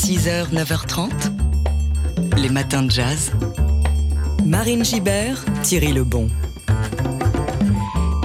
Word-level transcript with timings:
6h, 0.00 0.48
9h30, 0.54 1.10
les 2.38 2.48
matins 2.48 2.82
de 2.82 2.90
jazz. 2.90 3.32
Marine 4.46 4.82
Gibert, 4.82 5.44
Thierry 5.62 5.92
Lebon. 5.92 6.28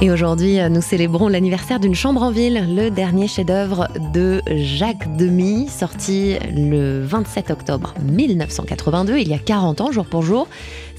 Et 0.02 0.10
aujourd'hui, 0.10 0.58
nous 0.70 0.82
célébrons 0.82 1.28
l'anniversaire 1.28 1.82
d'une 1.82 1.94
chambre 1.94 2.24
en 2.24 2.32
ville, 2.32 2.66
le 2.74 2.90
dernier 2.90 3.28
chef-d'œuvre 3.28 3.90
de 4.14 4.42
Jacques 4.48 5.18
Demy, 5.18 5.68
sorti 5.68 6.38
le 6.56 7.04
27 7.04 7.52
octobre 7.52 7.94
1982, 8.02 9.18
il 9.18 9.28
y 9.28 9.34
a 9.34 9.40
40 9.40 9.82
ans, 9.82 9.92
jour 9.92 10.06
pour 10.06 10.22
jour. 10.22 10.48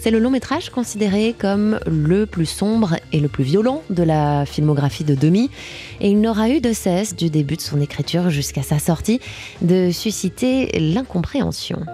C'est 0.07 0.12
le 0.12 0.20
long 0.20 0.30
métrage 0.30 0.70
considéré 0.70 1.34
comme 1.36 1.80
le 1.84 2.27
plus 2.27 2.46
sombre 2.46 2.95
et 3.12 3.18
le 3.18 3.27
plus 3.27 3.43
violent 3.43 3.82
de 3.91 4.04
la 4.04 4.46
filmographie 4.46 5.02
de 5.02 5.16
Demy. 5.16 5.50
Et 6.00 6.11
il 6.11 6.21
n'aura 6.21 6.48
eu 6.48 6.61
de 6.61 6.72
cesse, 6.72 7.16
du 7.16 7.29
début 7.29 7.57
de 7.57 7.61
son 7.61 7.80
écriture 7.80 8.30
jusqu'à 8.30 8.62
sa 8.62 8.79
sortie, 8.79 9.21
de 9.62 9.90
susciter 9.90 10.71
l'incompréhension. 10.79 11.85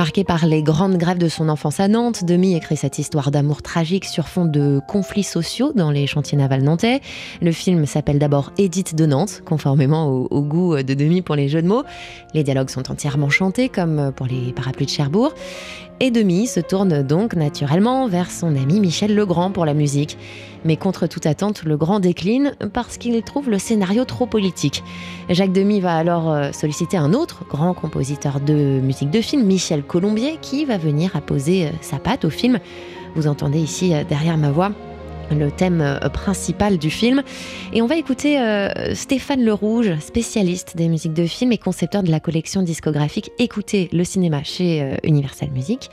Marqué 0.00 0.24
par 0.24 0.46
les 0.46 0.62
grandes 0.62 0.96
grèves 0.96 1.18
de 1.18 1.28
son 1.28 1.50
enfance 1.50 1.78
à 1.78 1.86
Nantes, 1.86 2.24
Demi 2.24 2.56
écrit 2.56 2.78
cette 2.78 2.98
histoire 2.98 3.30
d'amour 3.30 3.60
tragique 3.60 4.06
sur 4.06 4.28
fond 4.28 4.46
de 4.46 4.80
conflits 4.88 5.22
sociaux 5.22 5.72
dans 5.74 5.90
les 5.90 6.06
chantiers 6.06 6.38
navals 6.38 6.62
nantais. 6.62 7.02
Le 7.42 7.52
film 7.52 7.84
s'appelle 7.84 8.18
d'abord 8.18 8.50
Édith 8.56 8.94
de 8.94 9.04
Nantes, 9.04 9.42
conformément 9.44 10.08
au, 10.08 10.40
goût 10.40 10.82
de 10.82 10.94
Demi 10.94 11.20
pour 11.20 11.34
les 11.34 11.50
jeux 11.50 11.60
de 11.60 11.68
mots. 11.68 11.82
Les 12.32 12.42
dialogues 12.44 12.70
sont 12.70 12.90
entièrement 12.90 13.28
chantés, 13.28 13.68
comme 13.68 14.10
pour 14.16 14.24
les 14.24 14.54
parapluies 14.54 14.86
de 14.86 14.90
Cherbourg. 14.90 15.34
Et 16.02 16.10
Demi 16.10 16.46
se 16.46 16.60
tourne 16.60 17.02
donc 17.02 17.34
naturellement 17.34 18.08
vers 18.08 18.30
son 18.30 18.56
ami 18.56 18.80
Michel 18.80 19.14
Legrand 19.14 19.50
pour 19.50 19.66
la 19.66 19.74
musique. 19.74 20.16
Mais 20.64 20.78
contre 20.78 21.06
toute 21.06 21.26
attente, 21.26 21.62
Legrand 21.64 22.00
décline 22.00 22.54
parce 22.72 22.96
qu'il 22.96 23.22
trouve 23.22 23.50
le 23.50 23.58
scénario 23.58 24.06
trop 24.06 24.24
politique. 24.24 24.82
Jacques 25.28 25.52
Demy 25.52 25.80
va 25.80 25.96
alors 25.96 26.32
euh, 26.32 26.52
solliciter 26.52 26.96
un 26.96 27.12
autre 27.12 27.44
grand 27.46 27.74
compositeur 27.74 28.40
de 28.40 28.80
musique 28.80 29.10
de 29.10 29.20
film, 29.20 29.44
Michel 29.44 29.82
Colombier, 29.82 30.38
qui 30.40 30.64
va 30.64 30.78
venir 30.78 31.16
apposer 31.16 31.66
euh, 31.66 31.70
sa 31.82 31.98
patte 31.98 32.24
au 32.24 32.30
film. 32.30 32.60
Vous 33.14 33.26
entendez 33.26 33.58
ici 33.58 33.94
euh, 33.94 34.02
derrière 34.02 34.38
ma 34.38 34.50
voix 34.50 34.72
le 35.38 35.50
thème 35.50 35.80
euh, 35.80 36.08
principal 36.08 36.78
du 36.78 36.90
film. 36.90 37.22
Et 37.72 37.82
on 37.82 37.86
va 37.86 37.96
écouter 37.96 38.40
euh, 38.40 38.94
Stéphane 38.94 39.44
Le 39.44 39.52
Rouge, 39.52 39.94
spécialiste 39.98 40.76
des 40.76 40.88
musiques 40.88 41.14
de 41.14 41.24
film 41.24 41.52
et 41.52 41.58
concepteur 41.58 42.02
de 42.02 42.10
la 42.10 42.20
collection 42.20 42.62
discographique 42.62 43.30
Écoutez 43.38 43.88
le 43.92 44.04
cinéma 44.04 44.42
chez 44.42 44.82
euh, 44.82 44.96
Universal 45.04 45.50
Music. 45.50 45.90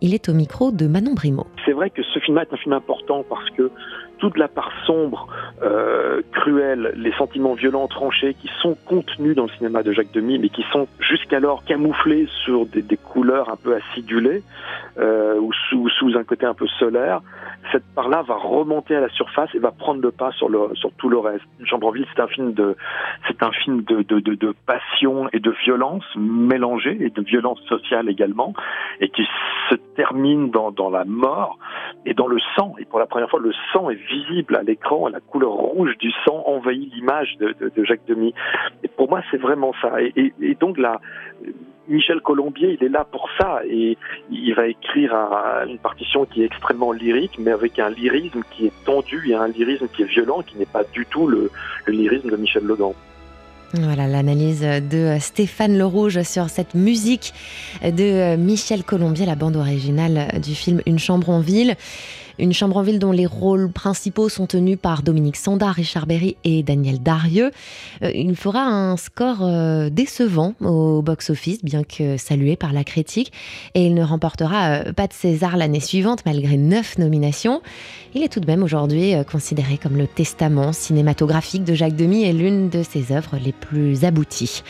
Il 0.00 0.14
est 0.14 0.28
au 0.28 0.34
micro 0.34 0.70
de 0.70 0.86
Manon 0.86 1.14
Brimo. 1.14 1.46
C'est 1.64 1.72
vrai 1.72 1.90
que 1.90 2.02
ce 2.02 2.18
film 2.20 2.38
est 2.38 2.52
un 2.52 2.56
film 2.56 2.72
important 2.72 3.24
parce 3.28 3.48
que 3.50 3.70
toute 4.20 4.36
la 4.36 4.48
part 4.48 4.70
sombre, 4.86 5.28
cruelle, 6.32 6.92
les 6.96 7.12
sentiments 7.12 7.54
violents, 7.54 7.88
tranchés, 7.88 8.34
qui 8.34 8.48
sont 8.60 8.76
contenus 8.86 9.34
dans 9.34 9.44
le 9.44 9.50
cinéma 9.50 9.82
de 9.82 9.92
Jacques 9.92 10.12
Demy, 10.12 10.38
mais 10.38 10.48
qui 10.48 10.64
sont 10.72 10.86
jusqu'alors 10.98 11.64
camouflés 11.64 12.28
sur 12.44 12.66
des, 12.66 12.82
couleurs 12.96 13.50
un 13.50 13.56
peu 13.56 13.74
acidulées 13.74 14.42
ou 14.96 15.52
sous, 15.52 16.16
un 16.16 16.24
côté 16.24 16.46
un 16.46 16.54
peu 16.54 16.66
solaire, 16.66 17.20
cette 17.72 17.84
part-là 17.94 18.22
va 18.22 18.34
remonter 18.36 18.96
à 18.96 19.00
la 19.00 19.08
surface 19.10 19.50
et 19.54 19.58
va 19.58 19.70
prendre 19.70 20.00
le 20.00 20.10
pas 20.10 20.32
sur, 20.32 20.48
le, 20.48 20.74
sur 20.74 20.92
tout 20.92 21.08
le 21.08 21.18
reste. 21.18 21.44
Chambre-en-Ville, 21.64 22.06
c'est 22.14 22.20
un 22.20 22.26
film 22.26 22.52
de, 22.52 22.76
c'est 23.28 23.42
un 23.42 23.52
film 23.52 23.82
de, 23.82 24.02
de, 24.02 24.20
de, 24.20 24.34
de, 24.34 24.54
passion 24.66 25.28
et 25.32 25.40
de 25.40 25.50
violence 25.64 26.04
mélangée 26.16 26.96
et 27.00 27.10
de 27.10 27.22
violence 27.22 27.60
sociale 27.68 28.08
également, 28.08 28.54
et 29.00 29.08
qui 29.08 29.26
se 29.68 29.74
termine 29.96 30.50
dans, 30.50 30.70
dans 30.70 30.90
la 30.90 31.04
mort 31.04 31.58
et 32.06 32.14
dans 32.14 32.26
le 32.26 32.38
sang. 32.56 32.74
Et 32.78 32.84
pour 32.84 32.98
la 32.98 33.06
première 33.06 33.30
fois, 33.30 33.40
le 33.40 33.52
sang 33.72 33.90
est 33.90 34.00
visible 34.10 34.56
à 34.56 34.62
l'écran, 34.62 35.08
la 35.08 35.20
couleur 35.20 35.52
rouge 35.52 35.96
du 35.98 36.10
sang 36.24 36.42
envahit 36.46 36.92
l'image 36.92 37.36
de, 37.38 37.84
Jacques 37.84 38.06
Demy. 38.06 38.34
Et 38.82 38.88
pour 38.88 39.08
moi, 39.08 39.22
c'est 39.30 39.36
vraiment 39.36 39.72
ça. 39.80 40.02
Et, 40.02 40.32
donc 40.60 40.78
là, 40.78 41.00
Michel 41.88 42.20
Colombier, 42.20 42.76
il 42.78 42.84
est 42.84 42.90
là 42.90 43.04
pour 43.04 43.28
ça 43.38 43.60
et 43.64 43.96
il 44.30 44.54
va 44.54 44.66
écrire 44.66 45.14
une 45.66 45.78
partition 45.78 46.24
qui 46.24 46.42
est 46.42 46.46
extrêmement 46.46 46.92
lyrique, 46.92 47.38
mais 47.38 47.50
avec 47.50 47.78
un 47.78 47.90
lyrisme 47.90 48.42
qui 48.50 48.66
est 48.66 48.84
tendu 48.84 49.30
et 49.30 49.34
un 49.34 49.48
lyrisme 49.48 49.88
qui 49.88 50.02
est 50.02 50.06
violent, 50.06 50.42
qui 50.42 50.58
n'est 50.58 50.66
pas 50.66 50.84
du 50.84 51.06
tout 51.06 51.26
le, 51.26 51.50
lyrisme 51.88 52.30
de 52.30 52.36
Michel 52.36 52.64
Legrand. 52.64 52.94
Voilà 53.74 54.08
l'analyse 54.08 54.62
de 54.62 55.16
Stéphane 55.20 55.78
Le 55.78 55.86
Rouge 55.86 56.22
sur 56.22 56.50
cette 56.50 56.74
musique 56.74 57.32
de 57.84 58.34
Michel 58.34 58.82
Colombier, 58.82 59.26
la 59.26 59.36
bande 59.36 59.54
originale 59.54 60.40
du 60.40 60.56
film 60.56 60.80
Une 60.86 60.98
chambre 60.98 61.30
en 61.30 61.38
ville. 61.40 61.76
Une 62.40 62.54
chambre 62.54 62.78
en 62.78 62.82
ville 62.82 62.98
dont 62.98 63.12
les 63.12 63.26
rôles 63.26 63.70
principaux 63.70 64.30
sont 64.30 64.46
tenus 64.46 64.78
par 64.80 65.02
Dominique 65.02 65.36
Sanda, 65.36 65.70
Richard 65.72 66.06
Berry 66.06 66.36
et 66.42 66.62
Daniel 66.62 67.02
Darieux. 67.02 67.50
Euh, 68.02 68.10
il 68.14 68.34
fera 68.34 68.62
un 68.62 68.96
score 68.96 69.40
euh, 69.42 69.90
décevant 69.90 70.54
au 70.60 71.02
box-office, 71.02 71.62
bien 71.62 71.84
que 71.84 72.16
salué 72.16 72.56
par 72.56 72.72
la 72.72 72.82
critique, 72.82 73.30
et 73.74 73.84
il 73.84 73.94
ne 73.94 74.02
remportera 74.02 74.70
euh, 74.70 74.92
pas 74.94 75.06
de 75.06 75.12
César 75.12 75.58
l'année 75.58 75.80
suivante 75.80 76.20
malgré 76.24 76.56
neuf 76.56 76.96
nominations. 76.96 77.60
Il 78.14 78.22
est 78.22 78.28
tout 78.28 78.40
de 78.40 78.46
même 78.46 78.62
aujourd'hui 78.62 79.12
considéré 79.30 79.76
comme 79.76 79.96
le 79.96 80.06
testament 80.06 80.72
cinématographique 80.72 81.64
de 81.64 81.74
Jacques 81.74 81.96
Demy 81.96 82.24
et 82.24 82.32
l'une 82.32 82.70
de 82.70 82.82
ses 82.82 83.12
œuvres 83.12 83.36
les 83.36 83.52
plus 83.60 84.04
abouties. 84.04 84.62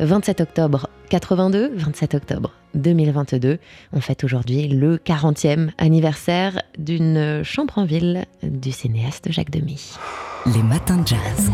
27 0.00 0.40
octobre 0.40 0.88
82, 1.10 1.72
27 1.74 2.14
octobre 2.14 2.52
2022. 2.74 3.58
On 3.92 4.00
fête 4.00 4.24
aujourd'hui 4.24 4.68
le 4.68 4.96
40e 4.96 5.70
anniversaire 5.78 6.62
d'une 6.78 7.42
chambre 7.44 7.78
en 7.78 7.84
ville 7.84 8.24
du 8.42 8.72
cinéaste 8.72 9.30
Jacques 9.30 9.50
Demy. 9.50 9.96
Les 10.54 10.62
matins 10.62 10.96
de 10.96 11.06
jazz. 11.06 11.50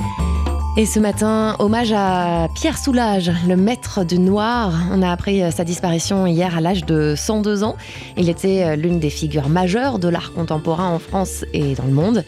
Et 0.77 0.87
ce 0.87 1.01
matin, 1.01 1.57
hommage 1.59 1.93
à 1.93 2.47
Pierre 2.55 2.79
Soulages, 2.79 3.33
le 3.49 3.57
maître 3.57 4.05
du 4.05 4.21
noir. 4.21 4.73
On 4.93 5.03
a 5.03 5.11
appris 5.11 5.43
sa 5.51 5.65
disparition 5.65 6.25
hier 6.25 6.57
à 6.57 6.61
l'âge 6.61 6.85
de 6.85 7.15
102 7.17 7.65
ans. 7.65 7.77
Il 8.17 8.29
était 8.29 8.77
l'une 8.77 9.01
des 9.01 9.11
figures 9.11 9.49
majeures 9.49 9.99
de 9.99 10.09
l'art 10.09 10.33
contemporain 10.33 10.89
en 10.89 11.01
France 11.01 11.45
et 11.53 11.75
dans 11.75 11.85
le 11.85 11.91
monde. 11.91 12.25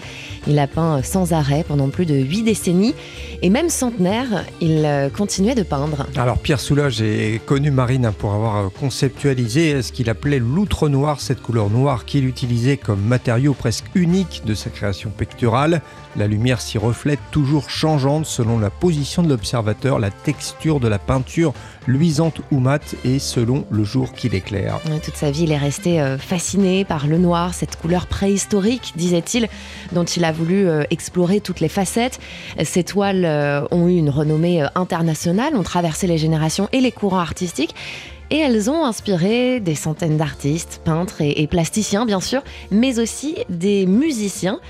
Il 0.47 0.59
a 0.59 0.67
peint 0.67 1.03
sans 1.03 1.33
arrêt 1.33 1.65
pendant 1.67 1.89
plus 1.89 2.07
de 2.07 2.15
huit 2.15 2.43
décennies. 2.43 2.95
Et 3.43 3.51
même 3.51 3.71
centenaire, 3.71 4.45
il 4.61 4.87
continuait 5.17 5.55
de 5.55 5.63
peindre. 5.63 6.07
Alors 6.17 6.39
Pierre 6.39 6.61
Soulages 6.61 7.01
est 7.01 7.45
connu, 7.45 7.71
Marine, 7.71 8.13
pour 8.19 8.35
avoir 8.35 8.71
conceptualisé 8.73 9.81
ce 9.83 9.93
qu'il 9.93 10.11
appelait 10.11 10.39
l'outre 10.39 10.89
noir, 10.89 11.21
cette 11.21 11.41
couleur 11.41 11.71
noire 11.71 12.05
qu'il 12.05 12.27
utilisait 12.27 12.77
comme 12.77 13.01
matériau 13.01 13.55
presque 13.55 13.87
unique 13.95 14.43
de 14.45 14.55
sa 14.55 14.71
création 14.71 15.11
picturale. 15.11 15.83
La 16.17 16.27
lumière 16.27 16.61
s'y 16.61 16.77
reflète 16.77 17.21
toujours 17.31 17.71
changeante 17.71 18.27
selon 18.27 18.59
la 18.59 18.69
position 18.69 19.23
de 19.23 19.29
l'observateur, 19.29 20.01
la 20.01 20.11
texture 20.11 20.81
de 20.81 20.89
la 20.89 20.99
peinture, 20.99 21.53
luisante 21.87 22.41
ou 22.51 22.59
mate, 22.59 22.97
et 23.05 23.21
selon 23.21 23.65
le 23.71 23.85
jour 23.85 24.13
qui 24.13 24.29
l'éclaire. 24.29 24.81
Toute 25.05 25.17
sa 25.17 25.31
vie, 25.31 25.45
il 25.45 25.53
est 25.53 25.59
resté 25.59 26.01
euh, 26.01 26.19
fasciné 26.19 26.85
par 26.85 27.07
le 27.07 27.17
noir, 27.17 27.55
cette 27.55 27.77
couleur 27.77 28.07
préhistorique, 28.07 28.93
disait-il, 28.97 29.49
dont 29.93 30.05
il 30.05 30.25
a 30.25 30.33
voulu 30.41 30.67
euh, 30.67 30.83
explorer 30.91 31.41
toutes 31.41 31.61
les 31.61 31.69
facettes. 31.69 32.19
Ces 32.65 32.85
toiles 32.85 33.25
euh, 33.25 33.63
ont 33.71 33.89
eu 33.89 33.97
une 33.97 34.11
renommée 34.11 34.67
internationale, 34.75 35.55
ont 35.55 35.63
traversé 35.63 36.07
les 36.07 36.19
générations 36.19 36.69
et 36.73 36.81
les 36.81 36.93
courants 36.93 37.21
artistiques 37.21 37.75
et 38.31 38.39
elles 38.39 38.71
ont 38.71 38.85
inspiré 38.85 39.61
des 39.61 39.75
centaines 39.75 40.17
d'artistes, 40.17 40.81
peintres 40.85 41.21
et, 41.21 41.47
plasticiens 41.47 42.07
bien 42.07 42.21
sûr, 42.21 42.43
mais 42.71 42.99
aussi 42.99 43.37
des 43.49 43.87
musiciens. 43.87 44.61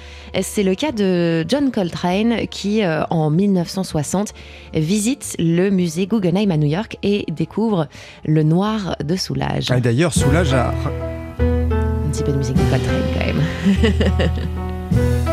C'est 0.41 0.63
le 0.63 0.75
cas 0.75 0.93
de 0.93 1.45
John 1.47 1.71
Coltrane 1.71 2.47
qui, 2.49 2.83
euh, 2.83 3.05
en 3.11 3.31
1960, 3.31 4.33
visite 4.75 5.37
le 5.39 5.71
musée 5.71 6.07
Guggenheim 6.07 6.51
à 6.51 6.57
New 6.57 6.69
York 6.69 6.97
et 7.03 7.27
découvre 7.31 7.89
le 8.25 8.43
noir 8.43 8.97
de 9.05 9.17
Soulage. 9.17 9.67
Ah, 9.71 9.81
d'ailleurs, 9.81 10.15
Soulage 10.15 10.55
a... 10.55 10.73
Un 11.39 12.11
petit 12.11 12.23
peu 12.23 12.33
de 12.33 12.39
musique 12.39 12.57
de 12.57 12.71
Coltrane 12.71 13.03
quand 13.15 13.27
même. 13.27 13.43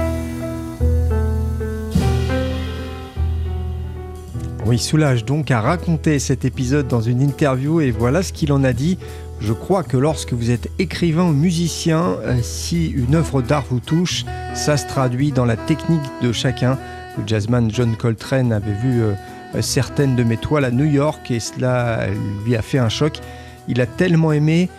Oui, 4.68 4.80
Soulage 4.80 5.24
donc 5.24 5.50
a 5.50 5.62
raconté 5.62 6.20
cet 6.20 6.44
épisode 6.44 6.90
dans 6.90 7.00
une 7.00 7.22
interview 7.22 7.80
et 7.80 7.92
voilà 7.92 8.22
ce 8.22 8.34
qu'il 8.34 8.52
en 8.52 8.66
a 8.66 8.74
dit. 8.74 8.98
Je 9.40 9.54
crois 9.54 9.82
que 9.82 9.96
lorsque 9.96 10.34
vous 10.34 10.52
êtes 10.52 10.70
écrivain 10.78 11.24
ou 11.24 11.32
musicien, 11.32 12.18
euh, 12.26 12.36
si 12.42 12.88
une 12.88 13.16
œuvre 13.16 13.42
d'art 13.42 13.64
vous 13.70 13.80
touche, 13.80 14.26
ça 14.56 14.76
se 14.76 14.86
traduit 14.86 15.32
dans 15.32 15.46
la 15.46 15.56
technique 15.56 16.02
de 16.22 16.34
chacun. 16.34 16.78
Le 17.18 17.26
jazzman 17.26 17.72
John 17.72 17.96
Coltrane 17.96 18.52
avait 18.52 18.74
vu 18.74 19.02
euh, 19.02 19.14
certaines 19.62 20.18
de 20.18 20.24
mes 20.26 20.36
toiles 20.36 20.66
à 20.66 20.72
New 20.72 20.84
York 20.84 21.32
et 21.32 21.40
cela 21.40 22.02
lui 22.46 22.58
a 22.58 22.62
fait 22.62 22.80
un 22.80 22.90
choc. 22.90 23.20
Il 23.70 23.80
a 23.80 23.86
tellement 23.86 24.34
aimé 24.34 24.70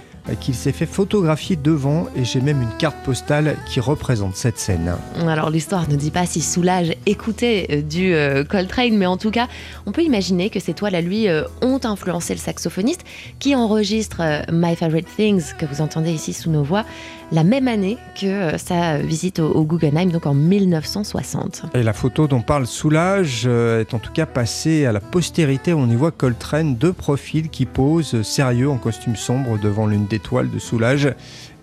qu'il 0.41 0.55
s'est 0.55 0.73
fait 0.73 0.87
photographier 0.87 1.57
devant 1.57 2.07
et 2.17 2.25
j'ai 2.25 2.41
même 2.41 2.63
une 2.63 2.77
carte 2.79 2.97
postale 3.05 3.57
qui 3.67 3.81
représente 3.81 4.37
cette 4.37 4.59
scène. 4.59 4.95
Alors 5.27 5.51
l'histoire 5.51 5.89
ne 5.89 5.97
dit 5.97 6.11
pas 6.11 6.27
si 6.27 6.41
Soulage 6.41 6.95
écoutait 7.07 7.67
euh, 7.71 7.83
du 7.83 8.15
euh, 8.15 8.45
Coltrane, 8.45 8.97
mais 8.97 9.07
en 9.07 9.17
tout 9.17 9.31
cas, 9.31 9.49
on 9.87 9.93
peut 9.93 10.03
imaginer 10.03 10.51
que 10.51 10.61
ces 10.61 10.75
toiles 10.75 10.95
à 10.95 11.01
lui 11.01 11.27
ont 11.63 11.81
influencé 11.85 12.35
le 12.35 12.41
saxophoniste 12.41 13.05
qui 13.39 13.55
enregistre 13.55 14.23
My 14.53 14.77
Favorite 14.77 15.09
Things 15.17 15.55
que 15.59 15.67
vous 15.67 15.81
entendez 15.81 16.13
ici 16.13 16.33
sous 16.33 16.51
nos 16.51 16.63
voix 16.63 16.85
la 17.33 17.45
même 17.45 17.69
année 17.69 17.99
que 18.21 18.57
sa 18.59 18.99
visite 18.99 19.39
au, 19.39 19.65
Guggenheim, 19.65 20.11
donc 20.11 20.27
en 20.27 20.35
1960. 20.35 21.67
Et 21.75 21.83
la 21.83 21.93
photo 21.93 22.27
dont 22.27 22.41
parle 22.41 22.67
Soulage 22.67 23.47
est 23.47 23.95
en 23.95 23.99
tout 23.99 24.13
cas 24.13 24.27
passée 24.27 24.87
à 24.87 24.93
la 24.93 25.01
postérité. 25.01 25.75
On 25.75 25.89
y 25.89 25.95
voit 25.95 26.11
Coltrane, 26.11 26.77
deux 26.77 26.93
profils 26.93 27.49
qui 27.49 27.67
posent 27.67 28.23
sérieux 28.23 28.71
en 28.71 28.79
costume 28.79 29.17
sombre 29.17 29.59
devant 29.59 29.87
l'une 29.87 30.07
des 30.07 30.19
toiles 30.19 30.51
de 30.51 30.59
Soulage, 30.59 31.13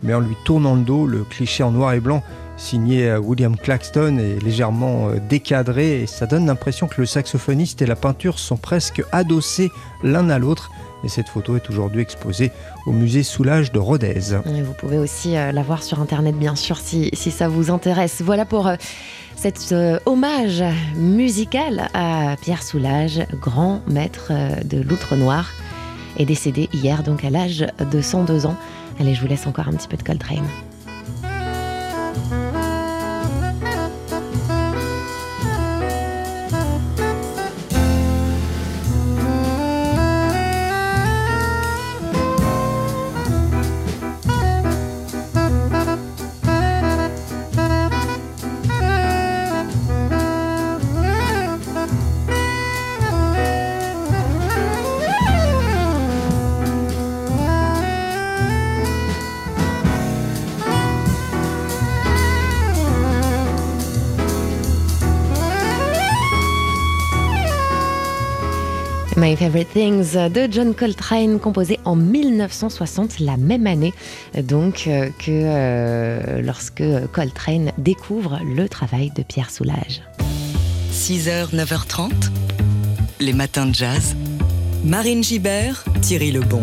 mais 0.04 0.14
en 0.14 0.20
lui 0.20 0.36
tournant 0.46 0.76
le 0.76 0.84
dos, 0.84 1.08
le 1.08 1.24
cliché 1.24 1.64
en 1.64 1.72
noir 1.72 1.94
et 1.94 2.00
blanc 2.00 2.22
signé 2.58 3.10
euh, 3.10 3.20
William 3.20 3.58
Claxton 3.58 4.18
est 4.18 4.44
légèrement 4.44 5.10
euh, 5.10 5.20
décadré 5.30 6.02
et 6.02 6.08
ça 6.08 6.26
donne 6.26 6.46
l'impression 6.46 6.88
que 6.88 7.02
le 7.02 7.06
saxophoniste 7.06 7.82
et 7.82 7.86
la 7.86 7.96
peinture 7.96 8.40
sont 8.40 8.58
presque 8.58 9.04
adossés 9.12 9.72
l'un 10.04 10.30
à 10.30 10.40
l'autre. 10.40 10.72
Et 11.06 11.10
cette 11.10 11.30
photo 11.30 11.56
est 11.56 11.70
aujourd'hui 11.70 12.02
exposée 12.02 12.52
au 12.86 12.92
musée 12.92 13.24
Soulage 13.24 13.72
de 13.72 13.80
Rodez. 13.80 14.36
vous 14.46 14.74
pouvez 14.74 14.98
aussi 14.98 15.38
euh, 15.38 15.52
la 15.52 15.62
voir 15.62 15.84
sur 15.84 16.02
internet, 16.02 16.36
bien 16.36 16.56
sûr, 16.56 16.78
si, 16.80 17.12
ça 17.14 17.48
vous 17.48 17.72
intéresse. 17.72 18.22
Voilà 18.22 18.44
pour 18.44 18.70
cet 19.36 19.74
hommage 20.06 20.64
musical 20.96 21.90
à 21.94 22.36
Pierre 22.42 22.64
Soulage, 22.64 23.26
grand 23.40 23.82
maître 23.88 24.32
de 24.66 24.82
l'Outre-Noir, 24.82 25.52
est 26.18 26.26
décédé 26.26 26.70
hier, 26.74 27.04
donc 27.04 27.24
à 27.24 27.30
l'âge 27.30 27.66
de 27.92 28.02
102 28.02 28.46
ans. 28.48 28.56
Allez, 29.00 29.14
je 29.14 29.22
vous 29.22 29.28
laisse 29.28 29.46
encore 29.46 29.68
un 29.68 29.74
petit 29.74 29.88
peu 29.88 29.98
de 29.98 30.04
Coltrane. 30.04 30.48
My 69.26 69.36
Favorite 69.36 69.74
Things 69.74 70.14
de 70.14 70.48
John 70.52 70.76
Coltrane, 70.76 71.40
composé 71.40 71.80
en 71.84 71.96
1960, 71.96 73.20
la 73.22 73.38
même 73.38 73.66
année 73.66 73.92
donc 74.44 74.84
euh, 74.86 75.10
que 75.18 75.32
euh, 75.32 76.44
lorsque 76.44 76.84
Coltrane 77.12 77.72
découvre 77.80 78.40
le 78.46 78.70
travail 78.70 79.12
de 79.16 79.24
Pierre 79.24 79.50
Soulages. 79.50 80.04
6h, 80.92 81.56
9h30, 81.56 82.12
les 83.20 83.34
matins 83.34 83.66
de 83.66 83.74
jazz. 83.74 84.16
Marine 84.84 85.24
Gibert, 85.24 85.84
Thierry 86.02 86.32
Lebon. 86.32 86.62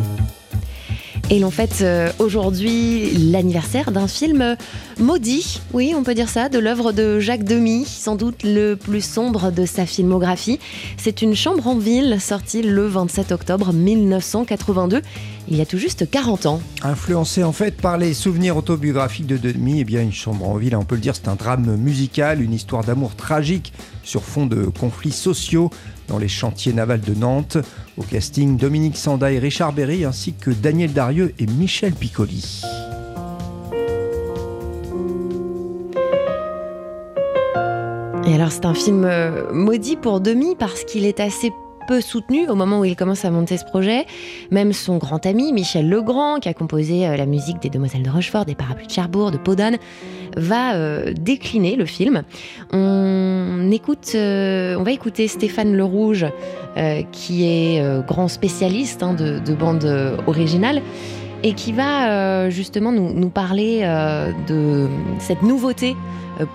Et 1.32 1.38
l'on 1.38 1.50
fête 1.50 1.78
euh, 1.80 2.12
aujourd'hui 2.18 3.10
l'anniversaire 3.30 3.90
d'un 3.90 4.06
film 4.06 4.54
maudit, 5.00 5.62
oui, 5.72 5.94
on 5.96 6.02
peut 6.02 6.12
dire 6.12 6.28
ça, 6.28 6.50
de 6.50 6.58
l'œuvre 6.58 6.92
de 6.92 7.20
Jacques 7.20 7.44
Demy, 7.44 7.86
sans 7.86 8.16
doute 8.16 8.42
le 8.42 8.74
plus 8.74 9.02
sombre 9.02 9.50
de 9.50 9.64
sa 9.64 9.86
filmographie. 9.86 10.60
C'est 10.98 11.22
une 11.22 11.34
chambre 11.34 11.66
en 11.66 11.78
ville 11.78 12.20
sortie 12.20 12.60
le 12.60 12.86
27 12.86 13.32
octobre 13.32 13.72
1982 13.72 15.00
il 15.48 15.56
y 15.56 15.60
a 15.60 15.66
tout 15.66 15.78
juste 15.78 16.08
40 16.08 16.46
ans. 16.46 16.60
Influencé 16.82 17.42
en 17.42 17.52
fait 17.52 17.76
par 17.76 17.98
les 17.98 18.14
souvenirs 18.14 18.56
autobiographiques 18.56 19.26
de 19.26 19.36
Demy, 19.36 19.80
eh 19.80 19.84
bien 19.84 20.00
une 20.00 20.12
chambre 20.12 20.48
en 20.48 20.56
ville, 20.56 20.76
on 20.76 20.84
peut 20.84 20.94
le 20.94 21.00
dire, 21.00 21.16
c'est 21.16 21.28
un 21.28 21.34
drame 21.34 21.76
musical, 21.76 22.40
une 22.40 22.52
histoire 22.52 22.84
d'amour 22.84 23.16
tragique 23.16 23.72
sur 24.04 24.22
fond 24.22 24.46
de 24.46 24.64
conflits 24.66 25.12
sociaux 25.12 25.70
dans 26.12 26.18
les 26.18 26.28
chantiers 26.28 26.74
navals 26.74 27.00
de 27.00 27.14
Nantes. 27.14 27.56
Au 27.96 28.02
casting, 28.02 28.58
Dominique 28.58 28.98
Sanda 28.98 29.32
et 29.32 29.38
Richard 29.38 29.72
Berry, 29.72 30.04
ainsi 30.04 30.34
que 30.34 30.50
Daniel 30.50 30.92
Darieux 30.92 31.32
et 31.38 31.46
Michel 31.46 31.94
Piccoli. 31.94 32.62
Et 38.26 38.34
alors 38.34 38.52
c'est 38.52 38.66
un 38.66 38.74
film 38.74 39.04
euh, 39.04 39.52
maudit 39.52 39.96
pour 39.96 40.20
Demi 40.20 40.54
parce 40.54 40.84
qu'il 40.84 41.06
est 41.06 41.18
assez 41.18 41.50
peu 41.86 42.00
soutenu 42.00 42.48
au 42.48 42.54
moment 42.54 42.80
où 42.80 42.84
il 42.84 42.96
commence 42.96 43.24
à 43.24 43.30
monter 43.30 43.56
ce 43.56 43.64
projet. 43.64 44.06
Même 44.50 44.72
son 44.72 44.98
grand 44.98 45.24
ami, 45.26 45.52
Michel 45.52 45.88
Legrand, 45.88 46.38
qui 46.38 46.48
a 46.48 46.54
composé 46.54 47.06
euh, 47.06 47.16
la 47.16 47.26
musique 47.26 47.60
des 47.60 47.70
Demoiselles 47.70 48.02
de 48.02 48.10
Rochefort, 48.10 48.44
des 48.44 48.54
Parapluies 48.54 48.86
de 48.86 48.92
Cherbourg, 48.92 49.30
de 49.30 49.38
Podane, 49.38 49.76
va 50.36 50.74
euh, 50.74 51.12
décliner 51.12 51.76
le 51.76 51.84
film. 51.84 52.22
On, 52.72 53.70
écoute, 53.70 54.12
euh, 54.14 54.76
on 54.78 54.82
va 54.82 54.92
écouter 54.92 55.28
Stéphane 55.28 55.74
Le 55.74 55.84
Rouge, 55.84 56.26
qui 57.12 57.44
est 57.44 57.84
grand 58.06 58.28
spécialiste 58.28 59.02
hein, 59.02 59.12
de, 59.12 59.38
de 59.40 59.52
bande 59.52 59.84
originale 60.26 60.80
et 61.42 61.52
qui 61.52 61.72
va 61.72 62.48
justement 62.48 62.92
nous, 62.92 63.28
parler 63.28 63.82
de 64.48 64.88
cette 65.18 65.42
nouveauté 65.42 65.94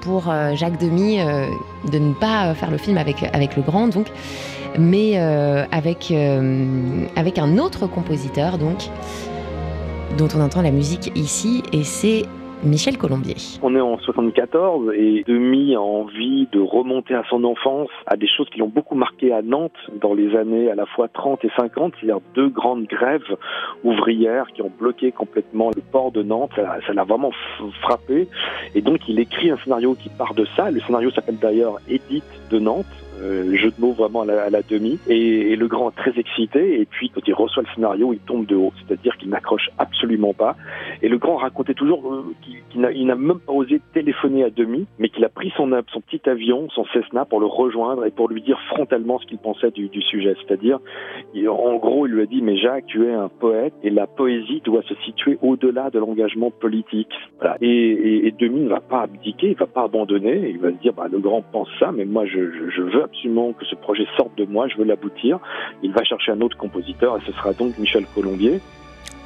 pour 0.02 0.34
Jacques 0.56 0.80
Demy 0.80 1.20
de 1.92 2.00
ne 2.00 2.14
pas 2.14 2.56
faire 2.56 2.72
le 2.72 2.78
film 2.78 2.98
avec, 2.98 3.22
avec 3.32 3.56
le. 3.56 3.62
Donc, 3.92 4.08
mais 4.78 5.20
euh, 5.20 5.66
avec, 5.72 6.12
euh, 6.12 7.06
avec 7.16 7.38
un 7.38 7.58
autre 7.58 7.88
compositeur, 7.88 8.58
donc, 8.58 8.90
dont 10.18 10.28
on 10.36 10.42
entend 10.42 10.62
la 10.62 10.72
musique 10.72 11.12
ici, 11.16 11.64
et 11.74 11.84
c'est 11.84 12.24
Michel 12.64 12.98
Colombier. 12.98 13.36
On 13.62 13.76
est 13.76 13.82
en 13.82 14.00
74 14.00 14.92
et 14.96 15.24
Demi 15.28 15.76
a 15.76 15.82
envie 15.82 16.48
de 16.52 16.60
remonter 16.60 17.14
à 17.14 17.24
son 17.30 17.44
enfance, 17.44 17.90
à 18.08 18.18
des 18.18 18.28
choses 18.28 18.50
qui 18.50 18.60
l'ont 18.60 18.68
beaucoup 18.68 18.96
marqué 18.96 19.32
à 19.32 19.42
Nantes 19.44 19.78
dans 20.02 20.14
les 20.16 20.36
années 20.36 20.72
à 20.72 20.76
la 20.76 20.88
fois 20.88 21.08
30 21.08 21.46
et 21.46 21.52
50, 21.56 21.94
c'est-à-dire 22.00 22.20
deux 22.34 22.50
grandes 22.50 22.86
grèves 22.86 23.38
ouvrières 23.84 24.48
qui 24.56 24.64
ont 24.64 24.72
bloqué 24.80 25.12
complètement 25.12 25.70
le 25.76 25.82
port 25.92 26.12
de 26.12 26.24
Nantes. 26.24 26.52
Ça 26.56 26.94
l'a 26.94 27.04
vraiment 27.04 27.32
frappé. 27.82 28.28
Et 28.74 28.82
donc 28.82 29.08
il 29.08 29.20
écrit 29.20 29.52
un 29.52 29.58
scénario 29.58 29.94
qui 29.94 30.10
part 30.10 30.34
de 30.34 30.46
ça. 30.56 30.72
Le 30.72 30.80
scénario 30.80 31.12
s'appelle 31.12 31.38
d'ailleurs 31.38 31.78
Edith 31.88 32.24
de 32.50 32.58
Nantes 32.58 32.86
euh, 33.22 33.56
jeu 33.56 33.72
de 33.72 33.80
mots 33.80 33.94
vraiment 33.94 34.22
à 34.22 34.50
la, 34.50 34.62
demi. 34.62 35.00
Et, 35.08 35.56
le 35.56 35.68
grand 35.68 35.92
très 35.92 36.18
excité. 36.18 36.80
Et 36.80 36.86
puis 36.86 37.10
quand 37.10 37.22
il 37.28 37.34
reçoit 37.34 37.64
le 37.64 37.70
scénario, 37.74 38.14
il 38.14 38.20
tombe 38.20 38.46
de 38.46 38.56
haut, 38.56 38.72
c'est-à-dire 38.78 39.18
qu'il 39.18 39.30
n'accroche 39.30 39.70
absolument 39.78 40.34
pas. 40.34 40.56
Et 41.02 41.10
le 41.10 41.18
grand 41.18 41.38
racontait 41.38 41.74
toujours 41.74 42.14
euh, 42.14 42.26
qu'il 42.42 42.82
n'a 42.82 43.16
même 43.16 43.40
pas 43.40 43.54
osé 43.54 43.82
téléphoner 43.94 44.44
à 44.44 44.50
demi, 44.50 44.86
mais 45.00 45.10
qu'il 45.10 45.26
a 45.26 45.30
pris 45.30 45.52
son, 45.58 45.70
son 45.92 46.02
petit 46.02 46.22
avion, 46.30 46.70
son 46.70 46.86
Cessna, 46.94 47.26
pour 47.26 47.40
le 47.40 47.48
rejoindre 47.48 48.06
et 48.06 48.12
pour 48.12 48.30
lui 48.30 48.42
dire 48.42 48.60
frontalement 48.70 49.20
ce 49.20 49.26
qu'il 49.26 49.40
pensait 49.40 49.72
du, 49.72 49.90
du 49.90 50.02
sujet. 50.02 50.36
C'est-à-dire, 50.46 50.80
en 51.36 51.76
gros, 51.78 52.06
il 52.06 52.14
lui 52.14 52.22
a 52.22 52.26
dit 52.26 52.42
mais 52.42 52.58
Jacques, 52.58 52.86
tu 52.88 53.06
es 53.06 53.14
un 53.14 53.30
poète 53.30 53.74
et 53.84 53.90
la 53.90 54.08
poésie 54.08 54.62
doit 54.64 54.84
se 54.84 54.94
situer 55.06 55.38
au-delà 55.42 55.90
de 55.90 56.00
l'engagement 56.00 56.52
politique. 56.52 57.12
Voilà. 57.40 57.58
Et, 57.62 57.68
et, 57.68 58.28
et, 58.28 58.32
Demi 58.32 58.62
ne 58.62 58.70
va 58.70 58.80
pas 58.80 59.02
abdiquer, 59.02 59.50
il 59.50 59.58
va 59.58 59.66
pas 59.66 59.84
abandonner. 59.84 60.50
Il 60.50 60.60
va 60.60 60.72
se 60.72 60.78
dire 60.78 60.94
bah, 60.94 61.08
le 61.12 61.20
grand 61.20 61.42
pense 61.42 61.70
ça, 61.80 61.92
mais 61.92 62.06
moi 62.06 62.26
je, 62.26 62.52
je, 62.52 62.70
je 62.70 62.82
veux 62.82 63.07
absolument 63.08 63.54
que 63.54 63.66
ce 63.66 63.76
projet 63.76 64.06
sorte 64.16 64.38
de 64.38 64.46
moi, 64.46 64.68
je 64.68 64.78
veux 64.78 64.86
l'aboutir. 64.86 65.40
Il 65.84 65.92
va 65.92 66.04
chercher 66.04 66.32
un 66.32 66.42
autre 66.42 66.58
compositeur 66.58 67.18
et 67.18 67.22
ce 67.26 67.32
sera 67.32 67.54
donc 67.54 67.78
Michel 67.78 68.06
Colombier. 68.14 68.62